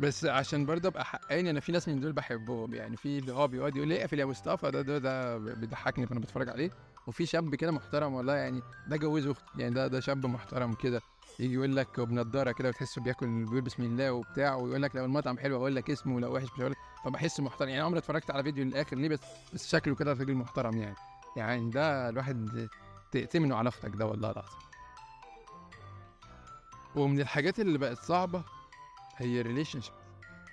بس 0.00 0.24
عشان 0.24 0.66
برضه 0.66 0.88
أبقى 0.88 1.04
حقاني 1.04 1.50
أنا 1.50 1.60
في 1.60 1.72
ناس 1.72 1.88
من 1.88 2.00
دول 2.00 2.12
بحبهم. 2.12 2.74
يعني 2.74 2.96
في 2.96 3.18
اللي 3.18 3.32
هو 3.32 3.48
بيقعد 3.48 3.76
يقول 3.76 3.88
لي 3.88 4.00
اقفل 4.00 4.18
يا 4.18 4.24
مصطفى 4.24 4.70
ده 4.70 4.82
ده 4.82 4.98
ده 4.98 5.38
بيضحكني 5.38 6.06
فانا 6.06 6.20
بتفرج 6.20 6.48
عليه. 6.48 6.70
وفي 7.06 7.26
شاب 7.26 7.54
كده 7.54 7.72
محترم 7.72 8.14
والله 8.14 8.34
يعني 8.34 8.62
ده 8.88 8.96
جوز 8.96 9.26
أختي 9.26 9.44
يعني 9.58 9.74
ده 9.74 9.86
ده 9.86 10.00
شاب 10.00 10.26
محترم 10.26 10.74
كده. 10.74 11.00
يجي 11.38 11.54
يقول 11.54 11.76
لك 11.76 12.00
بنضاره 12.00 12.52
كده 12.52 12.68
وتحسه 12.68 13.02
بياكل 13.02 13.44
بيقول 13.44 13.60
بسم 13.60 13.82
الله 13.82 14.12
وبتاع 14.12 14.54
ويقول 14.54 14.82
لك 14.82 14.96
لو 14.96 15.04
المطعم 15.04 15.38
حلو 15.38 15.56
أقول 15.56 15.76
لك 15.76 15.90
اسمه 15.90 16.16
ولو 16.16 16.34
وحش 16.34 16.44
مش 16.54 16.60
هقول 16.60 16.70
لك. 16.70 16.76
فبحس 17.04 17.40
محترم. 17.40 17.68
يعني 17.68 17.82
عمري 17.82 17.98
اتفرجت 17.98 18.30
على 18.30 18.42
فيديو 18.42 18.64
للآخر 18.64 18.96
ليه 18.96 19.08
بس 19.08 19.18
بس 19.54 19.68
شكله 19.68 19.94
كده 19.94 20.12
راجل 20.12 20.34
محترم 20.34 20.76
يعني. 20.76 20.96
يعني 21.36 21.70
ده 21.70 22.08
الواحد 22.08 22.68
تأتمنه 23.12 23.56
على 23.56 23.68
أختك 23.68 23.96
ده 23.96 24.06
والله 24.06 24.30
العظيم. 24.30 24.58
ومن 26.96 27.20
الحاجات 27.20 27.60
اللي 27.60 27.78
بقت 27.78 27.98
صعبة 27.98 28.44
هي 29.16 29.40
ال 29.40 29.80
relationship 29.80 29.94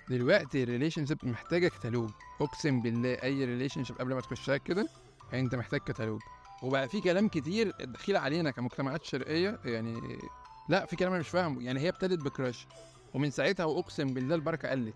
دلوقتي 0.08 0.62
ال 0.62 1.06
relationship 1.06 1.18
محتاجه 1.22 1.68
كتالوج 1.68 2.10
أقسم 2.40 2.82
بالله 2.82 3.12
أي 3.22 3.44
relationship 3.44 3.98
قبل 3.98 4.14
ما 4.14 4.20
تخشها 4.20 4.56
كده 4.56 4.88
أنت 5.34 5.54
محتاج 5.54 5.80
كتالوج 5.80 6.20
وبقى 6.62 6.88
في 6.88 7.00
كلام 7.00 7.28
كتير 7.28 7.70
دخيل 7.80 8.16
علينا 8.16 8.50
كمجتمعات 8.50 9.04
شرقية 9.04 9.60
يعني 9.64 10.18
لا 10.68 10.86
في 10.86 10.96
كلام 10.96 11.12
أنا 11.12 11.20
مش 11.20 11.28
فاهمه. 11.28 11.62
يعني 11.62 11.80
هي 11.80 11.88
ابتدت 11.88 12.24
ب 12.24 12.31
crush 12.31 12.66
ومن 13.14 13.30
ساعتها 13.30 13.64
واقسم 13.64 14.14
بالله 14.14 14.34
البركة 14.34 14.68
قلت. 14.68 14.94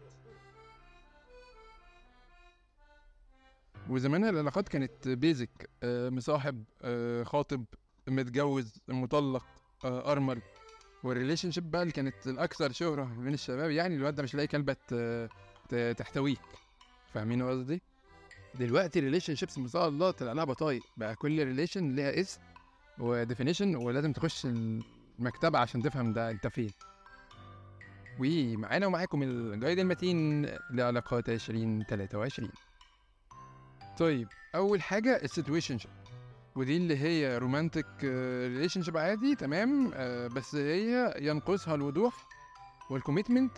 وزمان 3.89 4.25
العلاقات 4.25 4.69
كانت 4.69 5.09
basic 5.09 5.71
آه 5.83 6.09
مصاحب 6.11 6.65
آه 6.83 7.23
خاطب 7.23 7.65
متجوز 8.09 8.73
مطلق 8.89 9.45
آه 9.85 10.13
أرمل. 10.13 10.43
وال 11.07 11.51
relationship 11.51 11.71
بقى 11.71 11.83
اللي 11.83 11.93
كانت 11.93 12.27
الأكثر 12.27 12.73
شهرة 12.73 13.05
بين 13.05 13.35
الشباب 13.35 13.71
يعني 13.71 13.95
الواد 13.97 14.15
ده 14.15 14.23
مش 14.23 14.35
لاقي 14.35 14.47
كلبه 14.47 14.77
تحتويك 15.93 16.41
فاهمين 17.15 17.43
قصدي؟ 17.43 17.83
دلوقتي 18.55 18.99
ال 18.99 19.35
relationships 19.35 19.59
ما 19.59 19.69
شاء 19.69 19.89
الله 19.89 20.11
طلع 20.11 20.33
لها 20.33 20.45
بطايق. 20.45 20.83
بقى 20.97 21.15
كل 21.17 21.45
relation 21.45 21.95
ليها 21.95 22.21
اسم 22.21 22.41
و 22.99 23.06
definition 23.06 23.77
ولازم 23.77 24.13
تخش 24.13 24.47
المكتبة 24.47 25.59
عشان 25.59 25.83
تفهم 25.83 26.13
ده 26.13 26.31
أنت 26.31 26.47
فين. 26.47 26.71
ومعانا 28.21 28.87
ومعاكم 28.87 29.23
ال 29.23 29.32
guide 29.32 29.79
المتين 29.79 30.47
لعلاقات 30.71 31.29
2023 31.29 32.51
طيب 33.99 34.29
أول 34.55 34.83
حاجة 34.83 35.23
ال 35.23 35.79
situationship 35.79 35.91
ودي 36.57 36.77
اللي 36.77 36.97
هي 36.99 37.39
romantic 37.39 37.87
relationship 38.05 38.97
عادي 38.97 39.35
تمام؟ 39.35 39.91
آه، 39.95 40.27
بس 40.27 40.55
هي 40.55 41.15
ينقصها 41.19 41.75
الوضوح 41.75 42.15
وال 42.91 43.01
commitment 43.01 43.53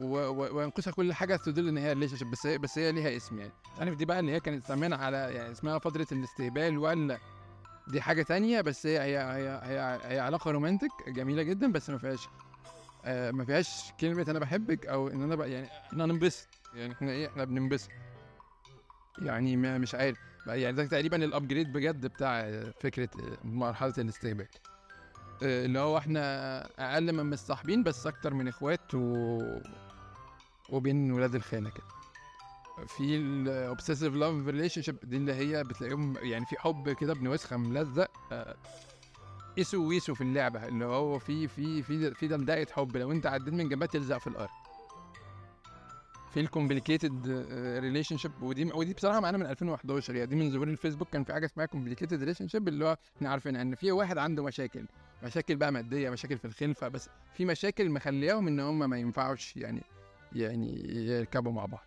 وينقصها 0.00 0.90
كل 0.92 1.12
حاجة 1.12 1.36
تدل 1.36 1.68
إن 1.68 1.78
هي 1.78 1.92
relationship 1.92 2.30
بس 2.30 2.46
هي 2.46 2.58
بس 2.58 2.78
هي 2.78 2.92
ليها 2.92 3.16
اسم 3.16 3.38
يعني. 3.38 3.52
عارف 3.78 3.94
دي 3.94 4.04
بقى 4.04 4.20
اللي 4.20 4.32
هي 4.32 4.40
كانت 4.40 4.66
زمان 4.66 4.92
على 4.92 5.16
يعني 5.16 5.52
اسمها 5.52 5.78
فترة 5.78 6.06
الاستهبال 6.12 6.78
ولا 6.78 7.18
دي 7.88 8.00
حاجة 8.00 8.22
تانية 8.22 8.60
بس 8.60 8.86
هي 8.86 9.00
هي 9.00 9.18
هي 9.18 9.60
هي, 9.62 10.00
هي 10.04 10.20
علاقة 10.20 10.50
romantic 10.50 10.90
جميلة 11.08 11.42
جدا 11.42 11.72
بس 11.72 11.90
ما 11.90 11.98
فيهاش 11.98 12.28
آه 13.04 13.30
ما 13.30 13.44
فيهاش 13.44 13.92
كلمة 14.00 14.26
أنا 14.28 14.38
بحبك 14.38 14.86
أو 14.86 15.08
إن 15.08 15.22
أنا 15.22 15.34
بقى 15.34 15.50
يعني 15.50 15.66
إحنا 15.66 16.06
ننبسط 16.06 16.48
يعني 16.74 16.92
إحنا 16.92 17.10
إيه 17.10 17.26
إحنا 17.28 17.44
بننبسط. 17.44 17.88
يعني 19.22 19.56
ما 19.56 19.78
مش 19.78 19.94
عارف. 19.94 20.18
يعني 20.54 20.76
ده 20.76 20.86
تقريبا 20.86 21.24
ال 21.24 21.30
upgrade 21.30 21.72
بجد 21.72 22.06
بتاع 22.06 22.62
فكرة 22.80 23.08
مرحلة 23.44 23.94
الاستهبال 23.98 24.46
آه، 25.42 25.64
اللي 25.64 25.78
هو 25.78 25.98
إحنا 25.98 26.64
أقل 26.78 27.12
من 27.12 27.30
مصاحبين 27.30 27.82
بس 27.82 28.06
أكتر 28.06 28.34
من 28.34 28.48
إخوات 28.48 28.94
و... 28.94 29.38
وبين 30.70 31.12
ولاد 31.12 31.34
الخالة 31.34 31.70
كده. 31.70 31.84
في 32.86 33.16
ال 33.16 34.14
obsessive 34.14 34.46
love 34.46 34.82
relationship 34.82 34.96
دي 35.02 35.16
اللي 35.16 35.32
هي 35.34 35.64
بتلاقيهم 35.64 36.16
يعني 36.22 36.46
في 36.46 36.56
حب 36.58 36.90
كده 36.92 37.12
ابن 37.12 37.28
وسخه 37.28 37.56
ملزق 37.56 38.10
قيسوا 39.56 39.84
آه، 39.84 39.86
ويسوا 39.86 40.14
في 40.14 40.20
اللعبة. 40.20 40.68
اللي 40.68 40.84
هو 40.84 41.18
في 41.18 41.48
في 41.48 41.82
في 41.82 42.14
في 42.14 42.28
دلدقه 42.28 42.66
حب. 42.72 42.96
لو 42.96 43.12
انت 43.12 43.26
عديت 43.26 43.54
من 43.54 43.68
جنبها 43.68 43.86
تلزق 43.86 44.18
في 44.18 44.26
الأرض. 44.26 44.59
في 46.30 46.40
ال 46.40 47.28
complicated 47.78 48.16
relationship 48.16 48.42
ودي 48.42 48.64
ودي 48.72 48.94
بصراحة 48.94 49.20
معانا 49.20 49.38
من 49.38 49.46
2011 49.46 50.14
يعني 50.14 50.26
دي 50.26 50.36
من 50.36 50.50
ظهور 50.50 50.68
الفيسبوك 50.68 51.08
كان 51.08 51.24
في 51.24 51.32
حاجة 51.32 51.46
اسمها 51.46 51.66
complicated 51.66 52.20
relationship 52.20 52.68
اللي 52.68 52.84
هو 52.84 52.96
إحنا 53.16 53.30
عارفين 53.30 53.56
إن 53.56 53.74
في 53.74 53.92
واحد 53.92 54.18
عنده 54.18 54.44
مشاكل 54.44 54.84
مشاكل 55.22 55.56
بقى 55.56 55.72
مادية 55.72 56.10
مشاكل 56.10 56.38
في 56.38 56.44
الخلفة 56.44 56.88
بس 56.88 57.08
في 57.34 57.44
مشاكل 57.44 57.90
مخلياهم 57.90 58.48
إن 58.48 58.60
هم 58.60 58.90
ما 58.90 58.98
ينفعوش 58.98 59.56
يعني 59.56 59.82
يعني 60.32 60.96
يركبوا 61.06 61.52
مع 61.52 61.64
بعض 61.66 61.84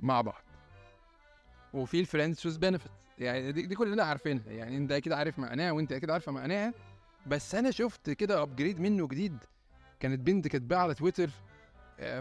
مع 0.00 0.20
بعض. 0.20 0.42
وفي 1.74 2.00
ال 2.00 2.06
friends 2.06 2.46
with 2.46 2.56
benefit 2.56 2.90
يعني 3.18 3.52
دي, 3.52 3.62
دي 3.66 3.74
كلنا 3.74 4.02
عارفينها. 4.02 4.50
يعني 4.52 4.76
أنت 4.76 4.92
أكيد 4.92 5.12
عارف 5.12 5.38
معناها 5.38 5.72
وأنت 5.72 5.92
أكيد 5.92 6.10
عارفة 6.10 6.32
معناها. 6.32 6.74
بس 7.26 7.54
أنا 7.54 7.70
شفت 7.70 8.10
كده 8.10 8.42
upgrade 8.42 8.80
منه 8.80 9.08
جديد. 9.08 9.36
كانت 10.00 10.20
بنت 10.20 10.48
كاتباه 10.48 10.76
على 10.76 10.94
تويتر 10.94 11.30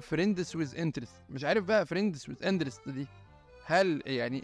friends 0.02 0.56
with 0.56 0.76
interest 0.76 1.16
مش 1.30 1.44
عارف 1.44 1.64
بقى 1.64 1.86
friends 1.86 2.26
with 2.30 2.44
interest 2.44 2.90
دي. 2.90 3.08
هل 3.66 4.02
يعني 4.06 4.44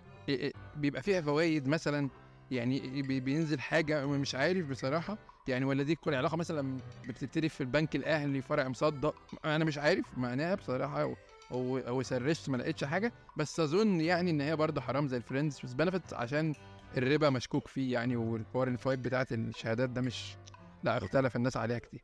بيبقى 0.75 1.01
فيها 1.03 1.21
فوائد 1.21 1.67
مثلا؟ 1.67 2.09
يعني 2.51 3.01
بينزل 3.01 3.59
حاجة؟ 3.59 4.05
مش 4.05 4.36
عارف 4.36 4.69
بصراحة. 4.69 5.17
يعني 5.48 5.65
ولا 5.65 5.83
دي 5.83 5.95
كل 5.95 6.15
علاقة 6.15 6.38
مثلا 6.38 6.77
بتبتدي 7.07 7.50
في 7.50 7.62
البنك 7.62 7.95
الأهلي 7.95 8.41
فرع 8.41 8.67
مصدق؟ 8.67 9.15
أنا 9.45 9.65
مش 9.65 9.77
عارف. 9.77 10.05
معناها 10.17 10.55
بصراحة 10.55 11.01
أو 11.01 11.15
أو, 11.51 11.77
أو 11.77 12.01
search 12.01 12.43
ت 12.43 12.50
ما 12.50 12.57
لقيتش 12.57 12.83
حاجة. 12.83 13.13
بس 13.38 13.59
أظن 13.59 14.01
يعني 14.01 14.31
إن 14.31 14.41
هي 14.41 14.55
برضه 14.55 14.81
حرام 14.81 15.07
زي 15.07 15.17
ال 15.17 15.23
friends 15.23 15.60
with 15.63 15.74
benefit 15.74 16.13
عشان 16.13 16.53
الربا 16.98 17.29
مشكوك 17.29 17.67
فيه 17.67 17.93
يعني 17.93 18.15
والحوار 18.15 18.67
الفوائد 18.67 19.01
بتاعت 19.01 19.31
الشهادات 19.31 19.89
ده 19.89 20.01
مش 20.01 20.36
لا 20.83 20.98
اختلف 20.98 21.36
الناس 21.36 21.57
عليها 21.57 21.79
كتير. 21.79 22.01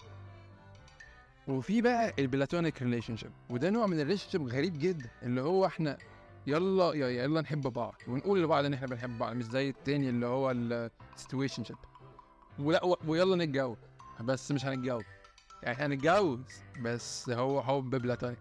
وفي 1.48 1.82
بقى 1.82 2.14
ال 2.20 2.82
platonic 2.82 3.18
relationship 3.18 3.32
وده 3.50 3.70
نوع 3.70 3.88
من 3.88 4.00
ال 4.00 4.30
relationship 4.30 4.48
غريب 4.48 4.80
جدا 4.80 5.10
اللي 5.24 5.42
هو 5.42 5.66
إحنا 5.66 5.98
يلا 6.48 6.94
يلا 6.94 7.42
نحب 7.42 7.62
بعض 7.62 7.96
ونقول 8.08 8.44
لبعض 8.44 8.66
إن 8.66 8.74
إحنا 8.74 8.88
بنحب 8.88 9.18
بعض 9.18 9.36
مش 9.36 9.44
زي 9.46 9.70
التاني 9.70 10.10
اللي 10.10 10.26
هو 10.26 10.52
ال 10.52 11.64
situationship 11.64 11.78
ولا 12.60 12.96
ويلا 13.08 13.46
نتجوز 13.46 13.78
بس 14.22 14.52
مش 14.52 14.66
هنتجوز. 14.66 15.04
يعني 15.64 15.78
هنتجوز 15.78 16.40
بس 16.82 17.30
هو 17.30 17.64
حب 17.64 17.90
platonic 17.90 18.38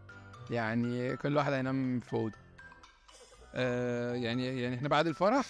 يعني 0.51 1.17
كل 1.17 1.37
واحد 1.37 1.53
هينام 1.53 2.01
في 2.01 2.13
أوضة. 2.15 2.35
آه 3.55 4.15
يعني 4.15 4.61
يعني 4.63 4.77
إحنا 4.77 4.89
بعد 4.89 5.07
الفرح 5.07 5.47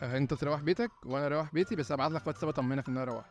آه 0.00 0.16
أنت 0.16 0.34
تروح 0.34 0.60
بيتك 0.60 0.90
وأنا 1.06 1.26
أروح 1.26 1.52
بيتي 1.54 1.76
بس 1.76 1.92
أبعت 1.92 2.10
لك 2.10 2.26
واتساب 2.26 2.48
أطمنك 2.48 2.88
إن 2.88 2.96
أنا 2.96 3.04
روحت. 3.04 3.30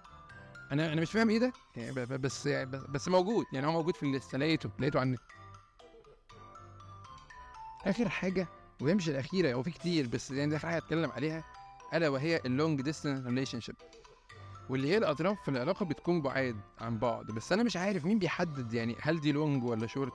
أنا 0.72 0.94
أنا 0.94 1.02
مش 1.02 1.12
فاهم 1.12 1.30
إيه 1.30 1.40
ده؟ 1.40 1.54
يعني 1.78 1.92
بس 2.06 2.46
يعني 2.46 2.82
بس 2.90 3.08
موجود 3.08 3.46
يعني 3.54 3.68
هو 3.68 3.72
موجود 3.72 3.96
في 3.96 4.04
ال 4.04 4.10
list 4.10 4.32
ه 4.32 4.38
لقيته 4.38 4.70
لقيته 4.80 5.00
على 5.00 5.08
النت 5.08 5.22
آخر 7.86 8.10
حاجة 8.10 8.48
وهي 8.82 8.94
مش 8.96 9.10
الأخيرة 9.10 9.54
هو 9.54 9.64
في 9.64 9.72
كتير 9.72 10.08
بس 10.08 10.32
يعني 10.32 10.50
دي 10.50 10.56
اخر 10.56 10.68
حاجة 10.68 10.78
أتكلم 10.78 11.12
عليها 11.12 11.44
ألا 11.94 12.10
وهي 12.10 12.42
ال 12.46 12.82
long 12.82 13.26
distance 13.26 13.60
relationship 13.60 13.76
واللي 14.70 14.88
هي 14.88 14.98
الأطراف 14.98 15.42
في 15.42 15.52
العلاقة 15.52 15.86
بتكون 15.86 16.22
بعاد 16.22 16.56
عن 16.82 16.98
بعض 17.00 17.32
بس 17.32 17.52
أنا 17.52 17.64
مش 17.64 17.78
عارف 17.78 18.06
مين 18.06 18.20
بيحدد 18.20 18.74
يعني 18.74 18.96
هل 19.02 19.20
دي 19.22 19.32
long 19.32 19.64
ولا 19.64 19.88
شورت 19.88 20.14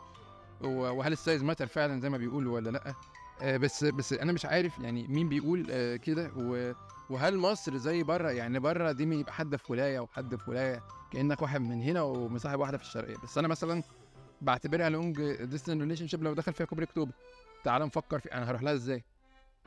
وهل 0.60 1.12
ال 1.12 1.18
size 1.18 1.42
matter 1.42 1.66
فعلا 1.66 2.00
زي 2.00 2.10
ما 2.10 2.18
بيقولوا 2.18 2.54
ولا 2.54 2.70
لأ؟ 2.70 2.94
بس 3.44 3.84
بس 3.84 4.12
أنا 4.12 4.32
مش 4.32 4.46
عارف 4.46 4.78
يعني 4.78 5.08
مين 5.08 5.28
بيقول 5.28 5.66
آه 5.70 5.96
كده 5.96 6.30
وهل 7.10 7.38
مصر 7.38 7.76
زي 7.76 8.02
بره؟ 8.02 8.30
يعني 8.30 8.58
بره 8.58 8.92
دي 8.92 9.02
يبقى 9.02 9.32
حد 9.32 9.56
في 9.56 9.72
ولاية 9.72 10.00
وحد 10.00 10.36
في 10.36 10.50
ولاية 10.50 10.82
كأنك 11.12 11.42
واحد 11.42 11.60
من 11.60 11.82
هنا 11.82 12.02
ومصاحب 12.02 12.58
واحدة 12.60 12.78
في 12.78 12.84
الشرقية. 12.84 13.16
بس 13.16 13.38
أنا 13.38 13.48
مثلا 13.48 13.82
بعتبرها 14.40 14.88
long 14.88 15.34
distance 15.34 15.80
relationship 15.80 16.22
لو 16.22 16.34
دخل 16.34 16.52
فيها 16.52 16.66
كوبري 16.66 16.84
اكتوبر 16.84 17.12
تعال 17.64 17.82
نفكر 17.82 18.18
في 18.20 18.32
أنا 18.32 18.50
هروح 18.50 18.62
لها 18.62 18.72
إزاي؟ 18.72 19.04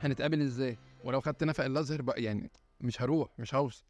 هنتقابل 0.00 0.42
إزاي؟ 0.42 0.78
ولو 1.04 1.20
خدت 1.20 1.44
نفق 1.44 1.64
الأزهر 1.64 2.02
بقى 2.02 2.22
يعني 2.22 2.50
مش 2.80 3.02
هروح 3.02 3.28
مش 3.38 3.54
هوصل. 3.54 3.84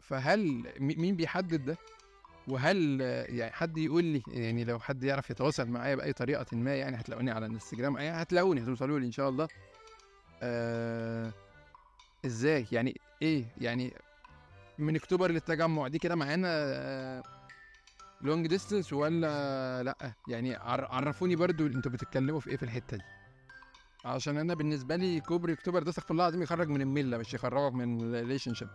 فهل 0.00 0.72
مين 0.80 1.16
بيحدد 1.16 1.64
ده؟ 1.64 1.76
وهل 2.48 3.00
يعني 3.28 3.52
حد 3.52 3.78
يقول 3.78 4.04
لي 4.04 4.22
يعني 4.28 4.64
لو 4.64 4.78
حد 4.78 5.04
يعرف 5.04 5.30
يتواصل 5.30 5.68
معايا 5.68 5.94
بأي 5.94 6.12
طريقة 6.12 6.46
ما 6.56 6.74
يعني 6.74 6.96
هتلاقوني 6.96 7.30
على 7.30 7.46
الإنستجرام 7.46 7.96
هتلاقوني 7.96 8.62
هتوصلوا 8.62 8.98
لي 8.98 9.06
إن 9.06 9.12
شاء 9.12 9.28
الله. 9.28 9.48
آه 10.42 11.32
إزاي؟ 12.26 12.66
يعني 12.72 13.00
إيه؟ 13.22 13.44
يعني 13.58 13.94
من 14.78 14.96
أكتوبر 14.96 15.30
للتجمع 15.30 15.88
دي 15.88 15.98
كده 15.98 16.14
معانا 16.14 17.22
long 18.20 18.46
distance 18.46 18.92
ولا 18.92 19.82
لأ؟ 19.82 20.12
يعني 20.28 20.56
عرفوني 20.90 21.36
برضو 21.36 21.66
أنتوا 21.66 21.92
بتتكلموا 21.92 22.40
في 22.40 22.50
إيه 22.50 22.56
في 22.56 22.62
الحتة 22.62 22.96
دي. 22.96 23.02
عشان 24.04 24.36
أنا 24.36 24.54
بالنسبة 24.54 24.96
لي 24.96 25.20
كوبري 25.20 25.52
أكتوبر 25.52 25.82
ده 25.82 25.90
استغفر 25.90 26.10
الله 26.10 26.24
العظيم 26.24 26.42
يخرج 26.42 26.68
من 26.68 26.80
المله 26.80 27.18
مش 27.18 27.34
يخرجك 27.34 27.74
من 27.74 28.00
ال 28.00 28.54
relationship. 28.54 28.68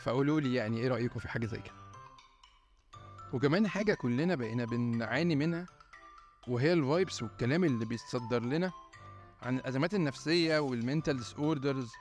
فقولوا 0.00 0.40
لي 0.40 0.54
يعني 0.54 0.80
إيه 0.80 0.88
رأيكم 0.88 1.20
في 1.20 1.28
حاجة 1.28 1.46
زي 1.46 1.58
كده؟ 1.58 1.81
وكمان 3.32 3.68
حاجة 3.68 3.94
كلنا 3.94 4.34
بقينا 4.34 4.64
بنعاني 4.64 5.36
منها 5.36 5.66
وهي 6.48 6.72
ال 6.72 6.80
vibes 6.80 7.22
والكلام 7.22 7.64
اللي 7.64 7.84
بيتصدر 7.84 8.42
لنا 8.42 8.72
عن 9.42 9.56
الأزمات 9.56 9.94
النفسية 9.94 10.58
وال 10.58 11.16
mental 11.16 11.34
disorders 11.34 11.92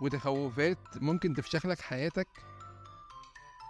وتخوفات 0.00 0.78
ممكن 0.96 1.34
تفشخ 1.34 1.66
لك 1.66 1.80
حياتك. 1.80 2.28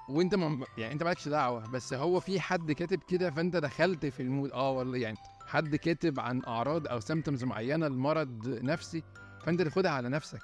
وانت 0.08 0.34
م... 0.34 0.64
يعني 0.78 0.92
انت 0.92 1.02
مالكش 1.02 1.28
دعوة 1.28 1.66
بس 1.70 1.94
هو 1.94 2.20
في 2.20 2.40
حد 2.40 2.72
كاتب 2.72 3.00
كده 3.08 3.30
فانت 3.30 3.56
دخلت 3.56 4.06
في 4.06 4.20
ال 4.22 4.28
mood 4.28 4.50
آه 4.52 4.70
والله 4.70 4.98
يعني 4.98 5.16
حد 5.46 5.76
كاتب 5.76 6.20
عن 6.20 6.42
أعراض 6.46 6.88
أو 6.88 7.00
symptoms 7.00 7.44
معينة 7.44 7.88
لمرض 7.88 8.48
نفسي 8.48 9.02
فانت 9.44 9.62
تاخدها 9.62 9.90
على 9.90 10.08
نفسك. 10.08 10.40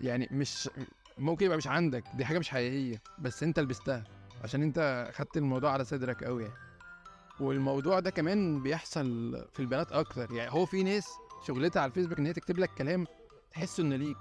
يعني 0.00 0.28
مش 0.30 0.70
ممكن 1.18 1.46
يبقى 1.46 1.56
مش 1.58 1.66
عندك 1.66 2.04
دي 2.14 2.24
حاجة 2.24 2.38
مش 2.38 2.48
حقيقية 2.48 3.02
بس 3.18 3.42
انت 3.42 3.60
لبستها. 3.60 4.04
عشان 4.44 4.62
انت 4.62 5.10
خدت 5.14 5.36
الموضوع 5.36 5.70
على 5.70 5.84
صدرك 5.84 6.24
قوي 6.24 6.42
يعني. 6.42 6.54
والموضوع 7.40 8.00
ده 8.00 8.10
كمان 8.10 8.62
بيحصل 8.62 9.04
في 9.52 9.60
البنات 9.60 9.92
أكتر 9.92 10.32
يعني. 10.32 10.50
هو 10.52 10.66
في 10.66 10.82
ناس 10.82 11.08
شغلتها 11.46 11.82
على 11.82 11.88
الفيسبوك 11.88 12.18
إن 12.18 12.26
هي 12.26 12.32
تكتب 12.32 12.58
لك 12.58 12.70
كلام 12.78 13.06
تحسه 13.50 13.82
إنه 13.82 13.96
ليك. 13.96 14.16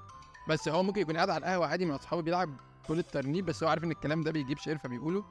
بس 0.50 0.70
هو 0.70 0.84
ممكن 0.84 1.02
يكون 1.02 1.16
قاعد 1.16 1.30
على 1.30 1.38
القهوة 1.38 1.68
عادي 1.68 1.86
مع 1.86 1.96
أصحابه 1.96 2.22
بيلعب 2.22 2.50
طول 2.88 3.00
الترنيب 3.00 3.46
بس 3.46 3.64
هو 3.64 3.70
عارف 3.70 3.84
إن 3.84 3.92
الكلام 3.92 4.22
ده 4.24 4.32
بيجيب 4.32 4.58
شير 4.58 4.78
فبيقوله. 4.78 5.26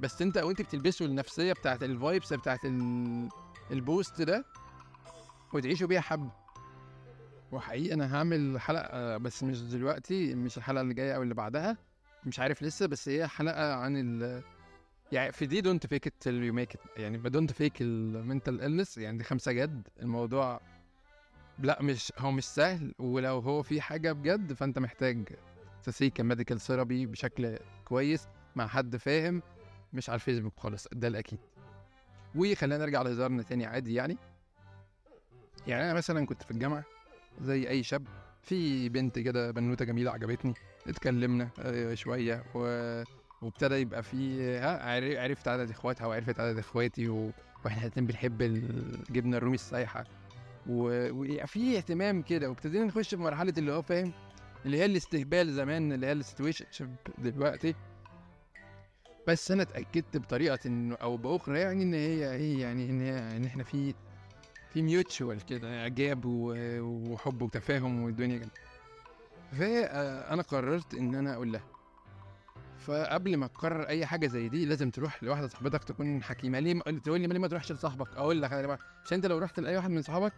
بس 0.00 0.22
أنت 0.22 0.36
وأنت 0.36 0.62
بتلبسه 0.62 1.04
النفسية 1.04 1.52
بتاعت 1.52 1.82
الفايبس 1.82 2.32
بتاعت 2.32 2.64
ال... 2.64 3.28
البوست 3.70 4.22
ده 4.22 4.44
وتعيشوا 5.52 5.88
بيها 5.88 6.00
حبة. 6.00 6.30
وحقيقي 7.52 7.94
أنا 7.94 8.16
هعمل 8.16 8.60
حلقة 8.60 9.16
بس 9.16 9.42
مش 9.42 9.62
دلوقتي 9.62 10.34
مش 10.34 10.58
الحلقة 10.58 10.80
اللي 10.82 10.94
جاية 10.94 11.16
أو 11.16 11.22
اللي 11.22 11.34
بعدها. 11.34 11.76
مش 12.26 12.40
عارف 12.40 12.62
لسه 12.62 12.86
بس 12.86 13.08
هي 13.08 13.26
حلقة 13.28 13.74
عن 13.74 13.96
ال 13.96 14.42
يعني 15.12 15.32
في 15.32 15.46
دي 15.46 15.60
دونت 15.60 15.86
فيك 15.86 16.06
ات 16.06 16.26
يو 16.26 16.52
ميك 16.52 16.74
ات 16.74 16.80
يعني 16.96 17.18
دونت 17.18 17.52
فيك 17.52 17.82
المنتال 17.82 18.60
النس 18.62 18.98
يعني 18.98 19.18
دي 19.18 19.24
خمسة 19.24 19.52
جد. 19.52 19.88
الموضوع 20.02 20.60
لا 21.58 21.82
مش 21.82 22.12
هو 22.18 22.30
مش 22.30 22.44
سهل. 22.44 22.94
ولو 22.98 23.38
هو 23.38 23.62
في 23.62 23.80
حاجة 23.80 24.12
بجد 24.12 24.52
فأنت 24.52 24.78
محتاج 24.78 25.28
ت 25.82 25.90
seek 25.90 26.20
medical 26.20 26.60
therapy 26.60 27.06
بشكل 27.06 27.58
كويس 27.84 28.28
مع 28.56 28.66
حد 28.66 28.96
فاهم 28.96 29.42
مش 29.92 30.10
على 30.10 30.14
الفيسبوك 30.16 30.52
خالص. 30.60 30.88
ده 30.92 31.08
الأكيد. 31.08 31.38
وخلينا 32.34 32.84
نرجع 32.84 33.02
لهزارنا 33.02 33.42
تاني 33.42 33.66
عادي 33.66 33.94
يعني. 33.94 34.16
يعني 35.66 35.84
أنا 35.84 35.94
مثلا 35.94 36.26
كنت 36.26 36.42
في 36.42 36.50
الجامعة 36.50 36.84
زي 37.40 37.68
أي 37.68 37.82
شاب. 37.82 38.06
في 38.44 38.88
بنت 38.88 39.18
كده 39.18 39.50
بنوتة 39.50 39.84
جميلة 39.84 40.10
عجبتني 40.10 40.54
اتكلمنا 40.88 41.48
آه، 41.58 41.94
شوية 41.94 42.44
و... 42.54 42.58
وابتدى 43.42 43.74
يبقى 43.74 44.02
في 44.02 44.42
ها 44.58 45.20
عرفت 45.20 45.48
عدد 45.48 45.70
إخواتها 45.70 46.06
وعرفت 46.06 46.40
عدد 46.40 46.58
إخواتي 46.58 47.08
و... 47.08 47.30
وإحنا 47.64 47.82
الاتنين 47.82 48.06
بنحب 48.06 48.42
الجبنة 48.42 49.36
الرومي 49.36 49.54
السايحة. 49.54 50.04
وفي 50.66 51.76
اهتمام 51.76 52.22
كده 52.22 52.48
وابتدينا 52.48 52.84
نخش 52.84 53.14
في 53.14 53.20
مرحلة 53.20 53.52
اللي 53.58 53.72
هو 53.72 53.82
فاهم 53.82 54.12
اللي 54.66 54.78
هي 54.78 54.84
الاستهبال 54.84 55.52
زمان 55.52 55.92
اللي 55.92 56.06
هي 56.06 56.12
ال 56.12 56.17
situation 56.17 56.66
دلوقتي. 57.18 57.74
بس 59.28 59.50
أنا 59.50 59.62
اتأكدت 59.62 60.16
بطريقة 60.16 60.94
أو 61.02 61.16
بأخرى 61.16 61.60
يعني 61.60 61.82
إن 61.82 61.94
هي 61.94 62.32
إيه 62.32 62.60
يعني 62.60 62.90
إن 62.90 63.00
هي 63.00 63.36
إن 63.36 63.44
إحنا 63.44 63.64
في 63.64 63.94
في 64.74 64.82
mutual 64.82 65.46
كده 65.46 65.82
إعجاب 65.82 66.22
وحب 66.24 67.42
وتفاهم 67.42 68.02
والدنيا 68.02 68.36
جميلة. 68.36 68.50
فانا 69.52 70.42
قررت 70.42 70.94
إن 70.94 71.14
أنا 71.14 71.34
أقول 71.34 71.52
لها. 71.52 71.64
فقبل 72.78 73.36
ما 73.36 73.46
تقرر 73.46 73.88
أي 73.88 74.06
حاجة 74.06 74.26
زي 74.26 74.48
دي 74.48 74.64
لازم 74.64 74.90
تروح 74.90 75.22
لواحدة 75.24 75.48
صاحبتك 75.48 75.84
تكون 75.84 76.22
حكيمة. 76.22 76.58
ليه 76.58 76.80
تقول 76.80 77.20
لي 77.20 77.26
ليه 77.26 77.38
ما 77.38 77.48
تروحش 77.48 77.72
لصاحبك؟ 77.72 78.16
أقول 78.16 78.42
لك 78.42 78.52
عشان 78.52 78.78
أنت 79.12 79.26
لو 79.26 79.38
رحت 79.38 79.60
لأي 79.60 79.76
واحد 79.76 79.90
من 79.90 80.02
صحابك 80.02 80.32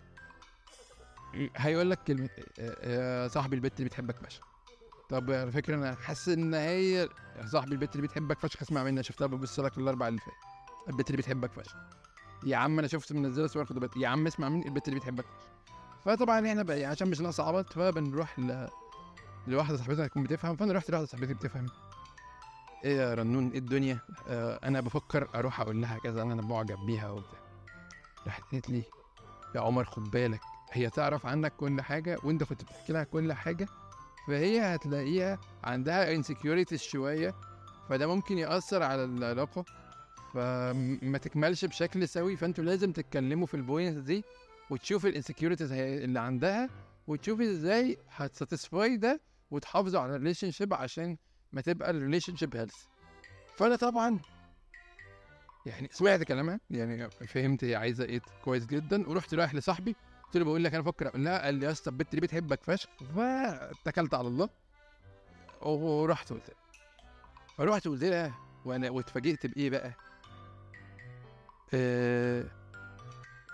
هيقول 1.57 1.91
لك 1.91 1.99
كلمة 2.03 2.29
يا 2.59 3.29
صاحبي 3.29 3.57
البت 3.57 3.79
اللي 3.79 3.89
بتحبك 3.89 4.17
فشخ. 4.17 4.41
طب 5.09 5.31
على 5.31 5.53
فكرة 5.53 5.75
أنا 5.75 5.95
حاسس 5.95 6.29
إن 6.29 6.55
هي 6.55 7.09
صاحبي 7.45 7.73
البت 7.73 7.97
اللي 7.97 8.07
بتحبك 8.07 8.39
فشخ 8.39 8.63
اسمع 8.63 8.85
مني 8.85 9.03
شفتها 9.03 9.27
ببص 9.27 9.61
لك 9.61 9.79
الأربع 9.79 10.09
اللي 10.09 10.21
فات 10.21 10.35
البت 10.89 11.11
اللي 11.11 11.17
بتحبك 11.17 11.53
فشخ. 11.53 11.77
يا 12.47 12.57
عم 12.57 12.79
أنا 12.79 12.89
شفت 12.89 13.13
منزله 13.13 13.47
صور 13.47 13.65
خد 13.65 13.97
يا 13.97 14.09
عم 14.09 14.27
اسمع 14.27 14.49
مني 14.49 14.67
البت 14.69 14.89
اللي 14.89 15.01
بتحبك. 15.01 15.25
فطبعا 16.05 16.47
إحنا 16.47 16.63
بقى 16.63 16.85
عشان 16.85 17.09
مش 17.11 17.21
ناقص 17.21 17.41
عبط 17.41 17.73
فبنروح 17.73 18.39
ل... 18.39 18.69
لواحدة 19.47 19.77
صاحبتنا 19.77 20.07
تكون 20.07 20.23
بتفهم 20.23 20.57
فانا 20.57 20.73
رحت 20.73 20.91
لواحدة 20.91 21.07
صاحبتي 21.07 21.35
بتفهم. 21.35 21.67
إيه 22.85 22.97
يا 22.97 23.15
رنون 23.15 23.49
إيه 23.51 23.59
الدنيا؟ 23.59 23.99
آه 24.29 24.61
أنا 24.65 24.81
بفكر 24.81 25.29
أروح 25.35 25.61
أقول 25.61 25.83
لها 25.83 25.99
كذا 25.99 26.23
أنا 26.23 26.43
معجب 26.43 26.79
بيها 26.87 27.11
وبتاع. 27.11 27.41
راحت 28.27 28.43
قالت 28.53 28.71
لي 28.71 28.83
يا 29.55 29.61
عمر 29.61 29.85
خد 29.85 30.11
بالك 30.11 30.41
هي 30.73 30.91
تعرف 30.91 31.27
عنك 31.27 31.53
كل 31.57 31.81
حاجة 31.81 32.19
وأنت 32.25 32.43
كنت 32.45 32.63
بتحكي 32.63 32.93
لها 32.93 33.05
كل 33.05 33.33
حاجة 33.33 33.69
فهي 34.29 34.61
هتلاقيها 34.61 35.39
عندها 35.65 36.15
insecurities 36.15 36.83
شوية 36.83 37.35
فده 37.89 38.07
ممكن 38.07 38.39
يأثر 38.39 38.83
على 38.83 39.05
العلاقة. 39.05 39.65
فما 40.37 41.19
تكملش 41.19 41.65
بشكل 41.65 42.09
سوي 42.09 42.37
فأنتوا 42.37 42.65
لازم 42.65 42.93
تتكلموا 42.93 43.47
في 43.47 43.55
ال 43.55 43.62
point 43.62 43.99
دي 43.99 44.25
وتشوف 44.71 45.07
ال 45.07 45.12
insecurities 45.12 45.73
اللي 45.73 46.21
عندها 46.21 46.69
وتشوف 47.07 47.41
إزاي 47.41 47.99
هت 48.11 48.30
satisfy 48.30 48.97
ده 48.97 49.21
وتحافظوا 49.51 50.01
على 50.01 50.17
ال 50.17 50.51
relationship 50.51 50.75
عشان 50.75 51.17
ما 51.53 51.61
تبقى 51.61 51.91
ال 51.91 52.37
relationship 52.37 52.57
healthy 52.57 52.75
فأنا 53.57 53.77
طبعا 53.77 54.21
يعني 55.67 55.89
سمعت 55.93 56.23
كلامها 56.23 56.61
يعني 56.71 57.11
فهمت 57.11 57.65
هي 57.65 57.75
عايزة 57.77 58.05
إيه 58.05 58.21
كويس 58.45 58.67
جدا. 58.67 59.09
ورحت 59.09 59.35
رايح 59.35 59.55
لصاحبي 59.55 59.97
قلت 60.25 60.37
له 60.37 60.45
بقول 60.45 60.65
لك 60.65 60.75
أنا 60.75 60.83
بفكر 60.83 61.09
أقول 61.09 61.25
لها 61.25 61.45
قال 61.45 61.55
لي 61.55 61.67
يا 61.67 61.71
اسطى 61.71 61.91
البت 61.91 62.15
دي 62.15 62.21
بتحبك 62.21 62.63
فشخ 62.65 62.89
فاتكلت 63.17 64.15
على 64.15 64.29
الله. 64.29 64.49
ورحت 65.63 66.33
قلت 66.33 66.51
فرحت 67.57 67.89
قلت 67.89 68.05
لها 68.05 68.35
وأنا 68.65 68.91
واتفاجئت 68.91 69.47
بإيه 69.47 69.71
بقى؟ 69.71 69.93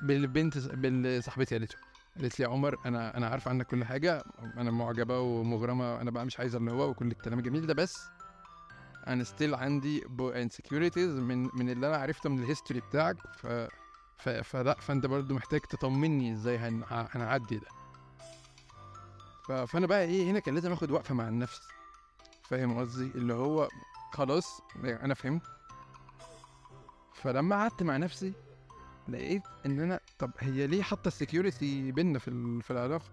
فالبنت 0.03 0.59
صاحبتي 1.25 1.59
قالته 1.59 1.77
قالت 2.19 2.39
لي 2.41 2.45
يا 2.47 2.51
عمر 2.51 2.77
أنا 2.87 3.17
أنا 3.17 3.27
عارفه 3.29 3.49
عنك 3.51 3.67
كل 3.67 3.85
حاجة 3.85 4.25
أنا 4.57 4.71
معجبة 4.71 5.21
ومغرمة 5.21 6.01
أنا 6.01 6.11
بقى 6.11 6.27
مش 6.27 6.39
عايزه 6.41 6.59
اللي 6.59 6.73
هو 6.73 6.89
وكل 6.89 7.07
الكلام 7.11 7.39
الجميل 7.39 7.67
ده 7.67 7.75
بس 7.75 8.05
أنا 9.07 9.25
still 9.25 9.55
عندي 9.55 10.05
insecurities 10.21 11.11
من 11.19 11.43
من 11.55 11.71
اللي 11.71 11.87
أنا 11.89 11.97
عرفته 11.97 12.31
من 12.31 12.39
ال 12.43 12.47
history 12.48 12.81
بتاعك 12.81 13.17
ف 13.37 13.47
ف 14.19 14.29
فلا 14.29 14.75
فأنت 14.81 15.07
برضو 15.07 15.35
محتاج 15.35 15.61
تطمني 15.61 16.33
إزاي 16.33 16.59
هن... 16.59 16.83
هنعدي 16.91 17.57
ده. 17.59 17.67
ف... 19.49 19.53
فأنا 19.53 19.87
بقى 19.87 20.03
إيه 20.05 20.31
هنا 20.31 20.39
كان 20.39 20.55
لازم 20.55 20.73
آخد 20.73 20.91
وقفة 20.91 21.15
مع 21.15 21.29
النفس. 21.29 21.61
فاهم 22.43 22.79
قصدي؟ 22.79 23.05
اللي 23.15 23.35
هو 23.35 23.69
خلاص 24.13 24.61
أنا 24.85 25.15
فهمت. 25.15 25.43
فلما 27.23 27.57
قعدت 27.57 27.83
مع 27.83 27.97
نفسي 27.97 28.33
لقيت 29.09 29.43
إن 29.67 29.81
أنا 29.81 30.01
طب 30.19 30.31
هي 30.39 30.67
ليه 30.67 30.83
حاطة 30.83 31.09
ال 31.09 31.18
security 31.18 31.93
بينا 31.93 32.19
في 32.19 32.61
في 32.63 32.71
العلاقة؟ 32.71 33.05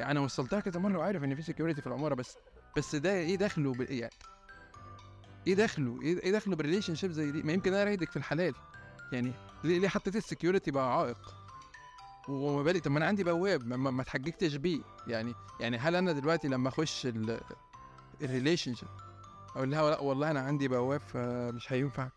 يعني 0.00 0.12
أنا 0.12 0.20
وصلتها 0.20 0.60
كذا 0.60 0.80
مرة 0.80 0.98
وعارف 0.98 1.24
إن 1.24 1.34
في 1.34 1.42
security 1.42 1.80
في 1.80 1.86
العمارة 1.86 2.14
بس 2.14 2.36
بس 2.76 2.94
ده 2.96 3.12
إيه 3.12 3.36
دخله 3.36 3.72
ب... 3.72 3.80
يعني 3.90 4.12
إيه 5.46 5.54
دخله؟ 5.54 6.02
إيه, 6.02 6.22
إيه 6.22 6.32
دخله 6.32 6.56
ب 6.56 6.94
relationship 6.94 7.10
زي 7.10 7.30
دي؟ 7.32 7.42
ما 7.42 7.52
يمكن 7.52 7.74
أنا 7.74 7.84
رايدك 7.84 8.10
في 8.10 8.16
الحلال. 8.16 8.54
يعني 9.12 9.32
ليه 9.64 9.78
ليه 9.78 9.88
حطيت 9.88 10.16
ال 10.16 10.22
security 10.22 10.70
بقى 10.70 10.98
عائق؟ 10.98 11.34
وما 12.28 12.62
بالي 12.62 12.80
طب 12.80 12.90
ما 12.90 12.98
أنا 12.98 13.06
عندي 13.06 13.24
بواب 13.24 13.66
ما, 13.66 13.76
ما 13.90 14.02
اتحججتش 14.02 14.54
بيه. 14.54 14.80
يعني 15.06 15.34
يعني 15.60 15.78
هل 15.78 15.96
أنا 15.96 16.12
دلوقتي 16.12 16.48
لما 16.48 16.68
أخش 16.68 17.08
ال 18.22 18.74
relationship 18.74 18.88
أقول 19.56 19.70
لها 19.70 19.90
لا 19.90 20.00
والله 20.00 20.30
أنا 20.30 20.40
عندي 20.40 20.68
بواب 20.68 21.00
فمش 21.00 21.72
هينفع؟ 21.72 22.08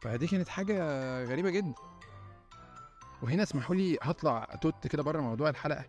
فدي 0.00 0.26
كانت 0.26 0.48
حاجة 0.48 0.74
غريبة 1.24 1.50
جدا. 1.50 1.74
وهنا 3.22 3.42
اسمحوا 3.42 3.74
لي 3.76 3.98
هطلع 4.02 4.44
توت 4.62 4.86
كده 4.86 5.02
بره 5.02 5.20
موضوع 5.20 5.48
الحلقة. 5.48 5.84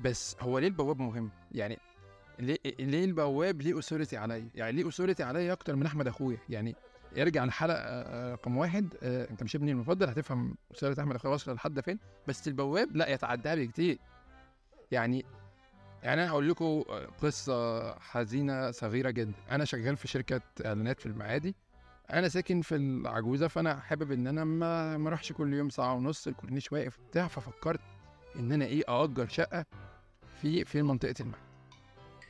بس 0.00 0.36
هو 0.40 0.58
ليه 0.58 0.68
البواب 0.68 1.00
مهم؟ 1.00 1.30
يعني 1.52 1.78
ليه 2.38 2.58
ليه 2.78 3.04
البواب 3.04 3.62
ليه 3.62 3.78
أثورتي 3.78 4.16
عليا؟ 4.16 4.48
يعني 4.54 4.72
ليه 4.72 4.88
أثورتي 4.88 5.22
عليا 5.22 5.52
أكتر 5.52 5.76
من 5.76 5.86
أحمد 5.86 6.08
أخويا؟ 6.08 6.38
يعني 6.48 6.76
ارجع 7.18 7.44
الحلقة 7.44 7.76
آه، 7.78 8.32
رقم 8.32 8.56
واحد 8.56 8.94
آه، 9.02 9.30
أنت 9.30 9.42
مش 9.42 9.56
ابني 9.56 9.70
المفضل 9.70 10.08
هتفهم 10.08 10.56
اثاره 10.74 11.00
أحمد 11.00 11.14
أخويا 11.16 11.32
واصلة 11.32 11.54
لحد 11.54 11.80
فين. 11.80 11.98
بس 12.28 12.48
البواب 12.48 12.96
لا 12.96 13.08
يتعداها 13.08 13.54
بكتير. 13.54 13.98
يعني 14.90 15.24
يعني 16.02 16.22
أنا 16.22 16.30
هقول 16.30 16.48
لكم 16.48 16.82
قصة 17.22 17.92
حزينة 17.98 18.70
صغيرة 18.70 19.10
جدا. 19.10 19.32
أنا 19.50 19.64
شغال 19.64 19.96
في 19.96 20.08
شركة 20.08 20.40
إعلانات 20.66 21.00
في 21.00 21.06
المعادي. 21.06 21.54
أنا 22.12 22.28
ساكن 22.28 22.60
في 22.60 22.76
العجوزة 22.76 23.48
فأنا 23.48 23.80
حابب 23.80 24.12
إن 24.12 24.26
أنا 24.26 24.44
ما 24.44 24.96
ما 24.96 25.08
أروحش 25.08 25.32
كل 25.32 25.54
يوم 25.54 25.70
ساعة 25.70 25.94
ونص 25.94 26.26
الكورنيش 26.26 26.72
واقف 26.72 26.98
بتاع 27.10 27.28
ففكرت 27.28 27.80
إن 28.36 28.52
أنا 28.52 28.64
إيه 28.64 28.82
اجر 28.88 29.28
شقة 29.28 29.64
في 30.42 30.64
في 30.64 30.82
منطقة 30.82 31.14
المعادي 31.20 31.44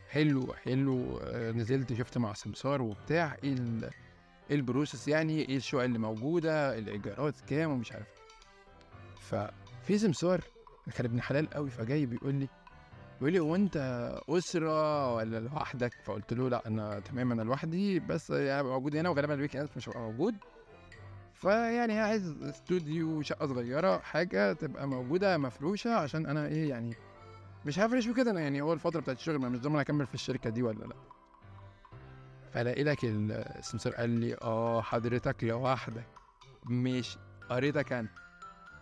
حلو 0.09 0.53
حلو 0.55 1.19
آه، 1.23 1.51
نزلت 1.53 1.93
شفت 1.93 2.19
مع 2.19 2.33
سمسار 2.33 2.83
وبتاع 2.83 3.37
إيه 3.45 3.55
إيه 4.51 4.57
البروسس 4.57 5.09
يعني 5.09 5.49
إيه 5.49 5.57
الشقق 5.57 5.83
اللي 5.83 5.99
موجودة 5.99 6.79
الإيجارات 6.79 7.41
كام 7.41 7.71
ومش 7.71 7.93
عارف 7.93 8.07
ففي 9.21 9.99
سمسار 9.99 10.41
كان 10.97 11.05
ابن 11.05 11.21
حلال 11.21 11.51
قوي 11.51 11.71
فجاي 11.71 12.07
بيقول 12.07 12.35
لي 12.35 12.49
بيقول 13.21 13.33
لي 13.33 13.39
هو 13.39 13.55
أنت 13.55 13.77
أسرة 14.29 15.15
ولا 15.15 15.41
لوحدك؟ 15.41 15.93
فقلت 16.05 16.33
له 16.33 16.49
لا 16.51 16.67
أنا 16.67 17.01
تمام 17.01 17.33
أنا 17.33 17.43
لوحدي 17.43 18.01
بس 18.01 18.31
يعني 18.31 18.63
موجود 18.69 18.97
هنا 18.97 19.09
وغالبا 19.09 19.35
ال 19.35 19.57
weekend 19.57 19.69
مش 19.77 19.89
هبقى 19.89 20.01
موجود. 20.01 20.35
فيعني 21.35 22.01
عايز 22.01 22.43
استوديو 22.43 23.23
شقة 23.23 23.47
صغيرة 23.47 23.99
حاجة 23.99 24.53
تبقى 24.53 24.89
موجودة 24.89 25.39
مفروشة 25.39 25.95
عشان 25.95 26.27
أنا 26.27 26.47
إيه 26.47 26.69
يعني 26.71 26.95
مش 27.67 27.79
هفرش 27.79 28.07
وكده 28.07 28.31
أنا 28.31 28.41
يعني 28.41 28.61
هو 28.63 28.73
الفترة 28.73 29.01
بتاعت 29.01 29.17
الشغل 29.17 29.37
ما 29.39 29.49
مش 29.49 29.59
ضامن 29.61 29.79
اكمل 29.81 30.07
في 30.07 30.15
الشركة 30.15 30.51
دي 30.51 30.63
ولا 30.63 30.85
لأ. 30.85 30.97
فلاقي 32.53 32.85
لك 32.85 32.99
السمسار 33.05 33.93
قال 33.93 34.11
لي 34.11 34.37
آه 34.43 34.83
حضرتك 34.83 35.45
لوحدك 35.45 36.07
مش 36.67 37.19
قريتك 37.51 37.93
أنا 37.93 38.09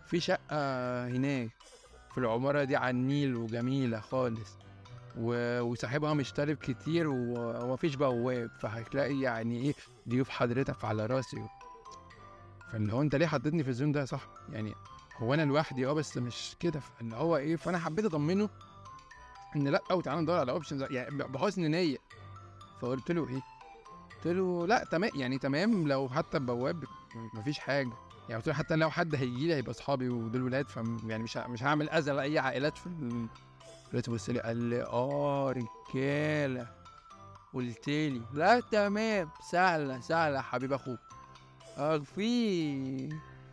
في 0.05 0.19
شقة 0.19 1.07
هناك. 1.07 1.49
في 2.13 2.17
العمارة 2.17 2.63
دي 2.63 2.75
على 2.75 2.89
النيل 2.89 3.35
وجميلة 3.35 3.99
خالص. 3.99 4.57
و... 5.17 5.59
وصاحبها 5.61 6.13
مش 6.13 6.33
طالب 6.33 6.57
كتير 6.57 7.07
و- 7.07 7.63
ومفيش 7.65 7.95
بواب 7.95 8.49
فهتلاقي 8.59 9.19
يعني 9.19 9.61
إيه 9.61 9.73
ضيوف 10.09 10.29
حضرتك 10.29 10.85
على 10.85 11.05
راسي. 11.05 11.47
فاللي 12.71 12.93
هو 12.93 13.01
أنت 13.01 13.15
ليه 13.15 13.27
حطيتني 13.27 13.63
في 13.63 13.69
الزون 13.69 13.91
ده 13.91 13.99
يا 13.99 14.05
صاحبي؟ 14.05 14.31
يعني 14.49 14.73
هو 15.17 15.33
أنا 15.33 15.41
لوحدي 15.45 15.87
آه 15.87 15.93
بس 15.93 16.17
مش 16.17 16.55
كده. 16.59 16.79
فاللي 16.79 17.15
هو 17.15 17.37
إيه 17.37 17.55
فأنا 17.55 17.77
حبيت 17.79 18.05
أطمنه 18.05 18.49
إن 19.55 19.67
لأ 19.67 19.93
وتعالى 19.93 20.21
ندور 20.21 20.39
على 20.39 20.51
اوبشنز 20.51 20.81
يعني 20.91 21.17
بحسن 21.23 21.61
نية. 21.61 21.97
فقلت 22.81 23.11
له 23.11 23.29
إيه؟ 23.29 23.41
قلت 24.15 24.27
له 24.27 24.67
لأ 24.67 24.83
تمام 24.91 25.11
يعني 25.15 25.37
تمام 25.37 25.87
لو 25.87 26.09
حتى 26.09 26.39
بواب 26.39 26.83
مفيش 27.33 27.59
حاجة. 27.59 27.93
يعني 28.29 28.41
قلت 28.41 28.49
حتى 28.49 28.75
لو 28.75 28.89
حد 28.91 29.15
هيجي 29.15 29.47
لي 29.47 29.55
هيبقى 29.55 29.71
اصحابي 29.71 30.09
ودول 30.09 30.41
ولاد 30.41 30.67
ف 30.67 30.75
يعني 31.07 31.23
مش 31.23 31.37
مش 31.37 31.63
هعمل 31.63 31.89
اذى 31.89 32.11
لاي 32.11 32.39
عائلات 32.39 32.77
في 32.77 32.87
ال- 32.87 33.27
بص 34.09 34.29
لي 34.29 34.39
قال 34.39 34.57
لي 34.57 34.83
آه 34.83 35.51
رجالة 35.93 36.67
قلت 37.53 37.87
لي 37.87 38.21
لا 38.33 38.59
تمام 38.59 39.29
سهلة 39.51 39.99
سهلة 39.99 40.41
حبيب 40.41 40.73
أخوك. 40.73 40.99
آه 41.77 41.97
في 41.97 43.09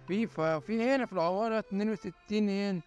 في 0.09 0.27
في 0.61 0.83
هنا 0.95 1.07
في 1.07 1.13
العماره 1.13 1.59
62 1.59 2.49
هنا. 2.49 2.81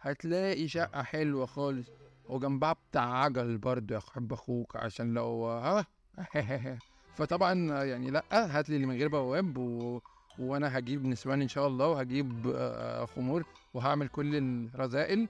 هتلاقي 0.00 0.68
شقة 0.68 1.02
حلوة 1.02 1.46
خالص. 1.46 1.86
وجنبها 2.28 2.72
بتاع 2.90 3.14
عجل 3.24 3.58
برضه 3.58 3.94
يا 3.94 4.00
حب 4.14 4.32
أخوك 4.32 4.76
عشان 4.76 5.14
لو 5.14 5.46
ها؟ 5.48 5.86
فطبعا 7.16 7.84
يعني 7.84 8.10
لأ 8.10 8.24
هات 8.32 8.68
لي 8.68 8.76
اللي 8.76 8.86
من 8.86 8.96
غير 8.96 9.08
بواب 9.08 9.58
و... 9.58 10.00
وأنا 10.38 10.78
هجيب 10.78 11.06
نسوان 11.06 11.42
ان 11.42 11.48
شاء 11.48 11.66
الله 11.66 11.88
وهجيب 11.88 12.52
آه، 12.54 13.04
خمور 13.04 13.44
وهعمل 13.74 14.08
كل 14.08 14.36
الرذائل. 14.36 15.28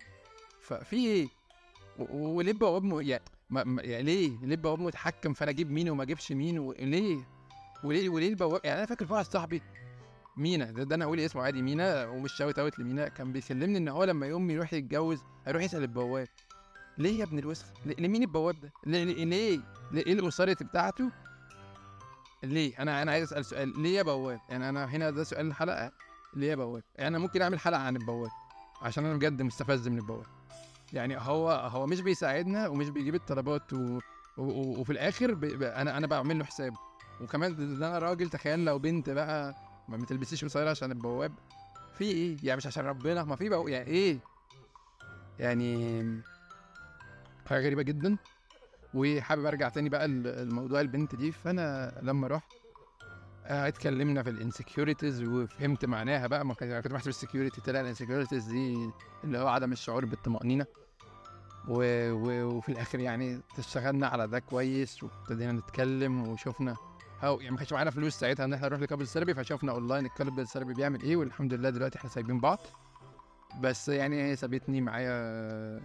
ففي 0.60 1.28
وليه 2.10 2.52
بواب 2.52 2.84
م... 2.84 3.00
يعني. 3.00 3.22
يعني 3.50 4.02
ليه؟ 4.02 4.38
ليه 4.42 4.56
بواب 4.56 4.80
متحكم 4.80 5.32
فأنا 5.32 5.50
أجيب 5.50 5.70
مين 5.70 5.90
وما 5.90 6.02
أجيبش 6.02 6.32
مين؟ 6.32 6.58
وليه 6.58 7.18
وليه 7.84 8.08
وليه 8.08 8.28
البواب 8.28 8.60
يعني 8.64 8.78
أنا 8.78 8.86
فاكر 8.86 9.06
في 9.06 9.12
واحد 9.12 9.24
صاحبي 9.24 9.62
مينا 10.36 10.64
ده, 10.70 10.82
ده 10.84 10.94
أنا 10.94 11.04
أقول 11.04 11.20
اسمه 11.20 11.42
عادي 11.42 11.62
مينا 11.62 12.06
ومش 12.06 12.32
shout 12.32 12.58
out 12.58 12.78
لمينا. 12.78 13.08
كان 13.08 13.32
بيكلمني 13.32 13.78
إن 13.78 13.88
هو 13.88 14.04
لما 14.04 14.26
يوم 14.26 14.50
يروح 14.50 14.72
يتجوز 14.72 15.18
هيروح 15.46 15.62
يسأل 15.62 15.82
البواب 15.82 16.28
ليه 16.98 17.18
يا 17.18 17.24
ابن 17.24 17.38
الوسخ؟ 17.38 17.66
ليه 17.86 17.94
ليه 17.98 18.08
مين 18.08 18.22
البواب 18.22 18.60
ده؟ 18.60 18.72
ليه؟ 18.86 19.60
ليه, 19.92 20.12
الأسرة 20.12 20.64
بتاعته؟ 20.64 21.10
ليه؟ 22.42 22.82
أنا 22.82 23.02
أنا 23.02 23.12
عايز 23.12 23.32
أسأل 23.32 23.44
سؤال. 23.44 23.82
ليه 23.82 23.96
يا 23.96 24.02
بواب؟ 24.02 24.40
يعني 24.48 24.68
أنا 24.68 24.84
هنا 24.84 25.10
ده 25.10 25.24
سؤال 25.24 25.46
الحلقة. 25.46 25.92
ليه 26.36 26.50
يا 26.50 26.54
بواب؟ 26.54 26.82
يعني 26.96 27.08
أنا 27.08 27.18
ممكن 27.18 27.42
أعمل 27.42 27.58
حلقة 27.60 27.80
عن 27.80 27.96
البواب 27.96 28.30
عشان 28.82 29.04
أنا 29.04 29.14
بجد 29.16 29.42
مستفز 29.42 29.88
من 29.88 29.98
البواب. 29.98 30.26
يعني 30.92 31.16
هو 31.18 31.50
هو 31.50 31.86
مش 31.86 32.00
بيساعدنا 32.00 32.68
ومش 32.68 32.88
بيجيب 32.88 33.14
الطلبات 33.14 33.72
و... 33.72 33.76
و... 33.76 34.42
و... 34.42 34.80
وفي 34.80 34.92
الآخر 34.92 35.34
ب... 35.34 35.40
ب... 35.40 35.62
أنا 35.62 35.96
أنا 35.96 36.06
بعمل 36.06 36.38
له 36.38 36.44
حساب. 36.44 36.74
وكمان 37.20 37.78
ده 37.78 37.88
أنا 37.88 37.98
راجل 37.98 38.30
تخيل 38.30 38.64
لو 38.64 38.78
بنت 38.78 39.10
بقى 39.10 39.54
ما 39.88 39.96
بتلبسيش 39.96 40.44
قصيرة 40.44 40.70
عشان 40.70 40.90
البواب. 40.92 41.32
في 41.98 42.04
إيه؟ 42.04 42.36
يعني 42.42 42.56
مش 42.56 42.66
عشان 42.66 42.84
ربنا؟ 42.84 43.24
ما 43.24 43.36
في 43.36 43.48
بقى 43.48 43.70
يعني 43.70 43.86
إيه؟ 43.90 44.18
يعني 45.38 46.20
حاجة 47.46 47.64
غريبة 47.66 47.82
جدا. 47.82 48.16
وحابب 48.94 49.44
أرجع 49.46 49.68
تاني 49.68 49.88
بقى 49.88 50.08
ل- 50.08 50.26
الموضوع 50.26 50.80
البنت 50.80 51.14
دي. 51.14 51.32
فأنا 51.32 51.98
لما 52.02 52.26
رحت 52.28 52.52
آه، 53.48 53.68
اتكلمنا 53.68 54.22
في 54.22 54.30
ال 54.30 54.37
insecurities 54.37 55.22
وفهمت 55.22 55.84
معناها 55.84 56.26
بقى. 56.26 56.46
ما 56.46 56.54
كنت 56.54 56.88
بحسب 56.88 57.08
ال 57.08 57.14
security 57.14 57.60
طلع 57.60 57.80
ال 57.80 57.85
insecurities 57.85 58.44
دي 58.44 58.90
اللي 59.24 59.38
هو 59.38 59.48
عدم 59.48 59.72
الشعور 59.72 60.04
بالطمأنينة. 60.04 60.66
و... 61.68 62.10
و... 62.12 62.56
وفي 62.56 62.68
الآخر 62.72 63.00
يعني 63.00 63.40
اشتغلنا 63.58 64.06
على 64.06 64.28
ده 64.28 64.38
كويس 64.38 65.02
وابتدينا 65.02 65.52
نتكلم 65.52 66.28
وشفنا 66.28 66.76
هو 67.22 67.38
يعني 67.40 67.50
ما 67.50 67.56
كانش 67.56 67.72
معانا 67.72 67.90
فلوس 67.90 68.14
ساعتها 68.14 68.44
إن 68.44 68.52
إحنا 68.52 68.66
نروح 68.68 68.80
ل 68.80 68.84
couple 68.84 69.06
therapy 69.06 69.34
فشفنا 69.34 69.72
اونلاين 69.72 70.06
ال 70.06 70.11
couple 70.11 70.40
ال 70.42 70.46
therapy 70.46 70.74
بيعمل 70.74 71.02
إيه. 71.02 71.16
والحمد 71.16 71.54
لله 71.54 71.70
دلوقتي 71.70 71.98
إحنا 71.98 72.10
سايبين 72.10 72.40
بعض. 72.40 72.58
بس 73.60 73.88
يعني 73.88 74.22
هي 74.22 74.36
سابتني 74.36 74.80
معايا 74.80 75.80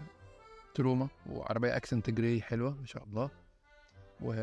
trauma 0.73 1.07
وعربية 1.29 1.77
Accent 1.77 2.09
gray 2.09 2.41
حلوة 2.41 2.75
ما 2.79 2.85
شاء 2.85 3.03
الله. 3.03 3.29
و... 4.21 4.33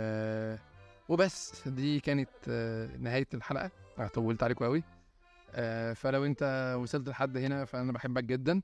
وبس 1.09 1.69
دي 1.69 2.01
كانت 2.01 2.29
آه، 2.49 2.97
نهاية 2.97 3.27
الحلقة. 3.35 3.71
أنا 3.99 4.09
طولت 4.09 4.43
عليكم 4.43 4.65
قوي 4.65 4.83
آه، 5.55 5.93
فلو 5.93 6.25
أنت 6.25 6.75
وصلت 6.81 7.09
لحد 7.09 7.37
هنا 7.37 7.65
فأنا 7.65 7.93
بحبك 7.93 8.25
جدا. 8.25 8.63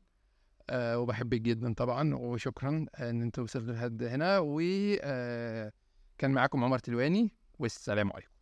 آه، 0.71 0.99
وبحبك 0.99 1.41
جدا 1.41 1.75
طبعا 1.75 2.15
وشكرا 2.15 2.87
إن 3.01 3.23
أنت 3.23 3.39
وصلت 3.39 3.71
لحد 3.71 4.03
هنا. 4.03 4.39
وكان 4.43 6.31
معاكم 6.31 6.65
عمر 6.65 6.79
تلواني 6.79 7.31
والسلام 7.59 8.13
عليكم. 8.13 8.34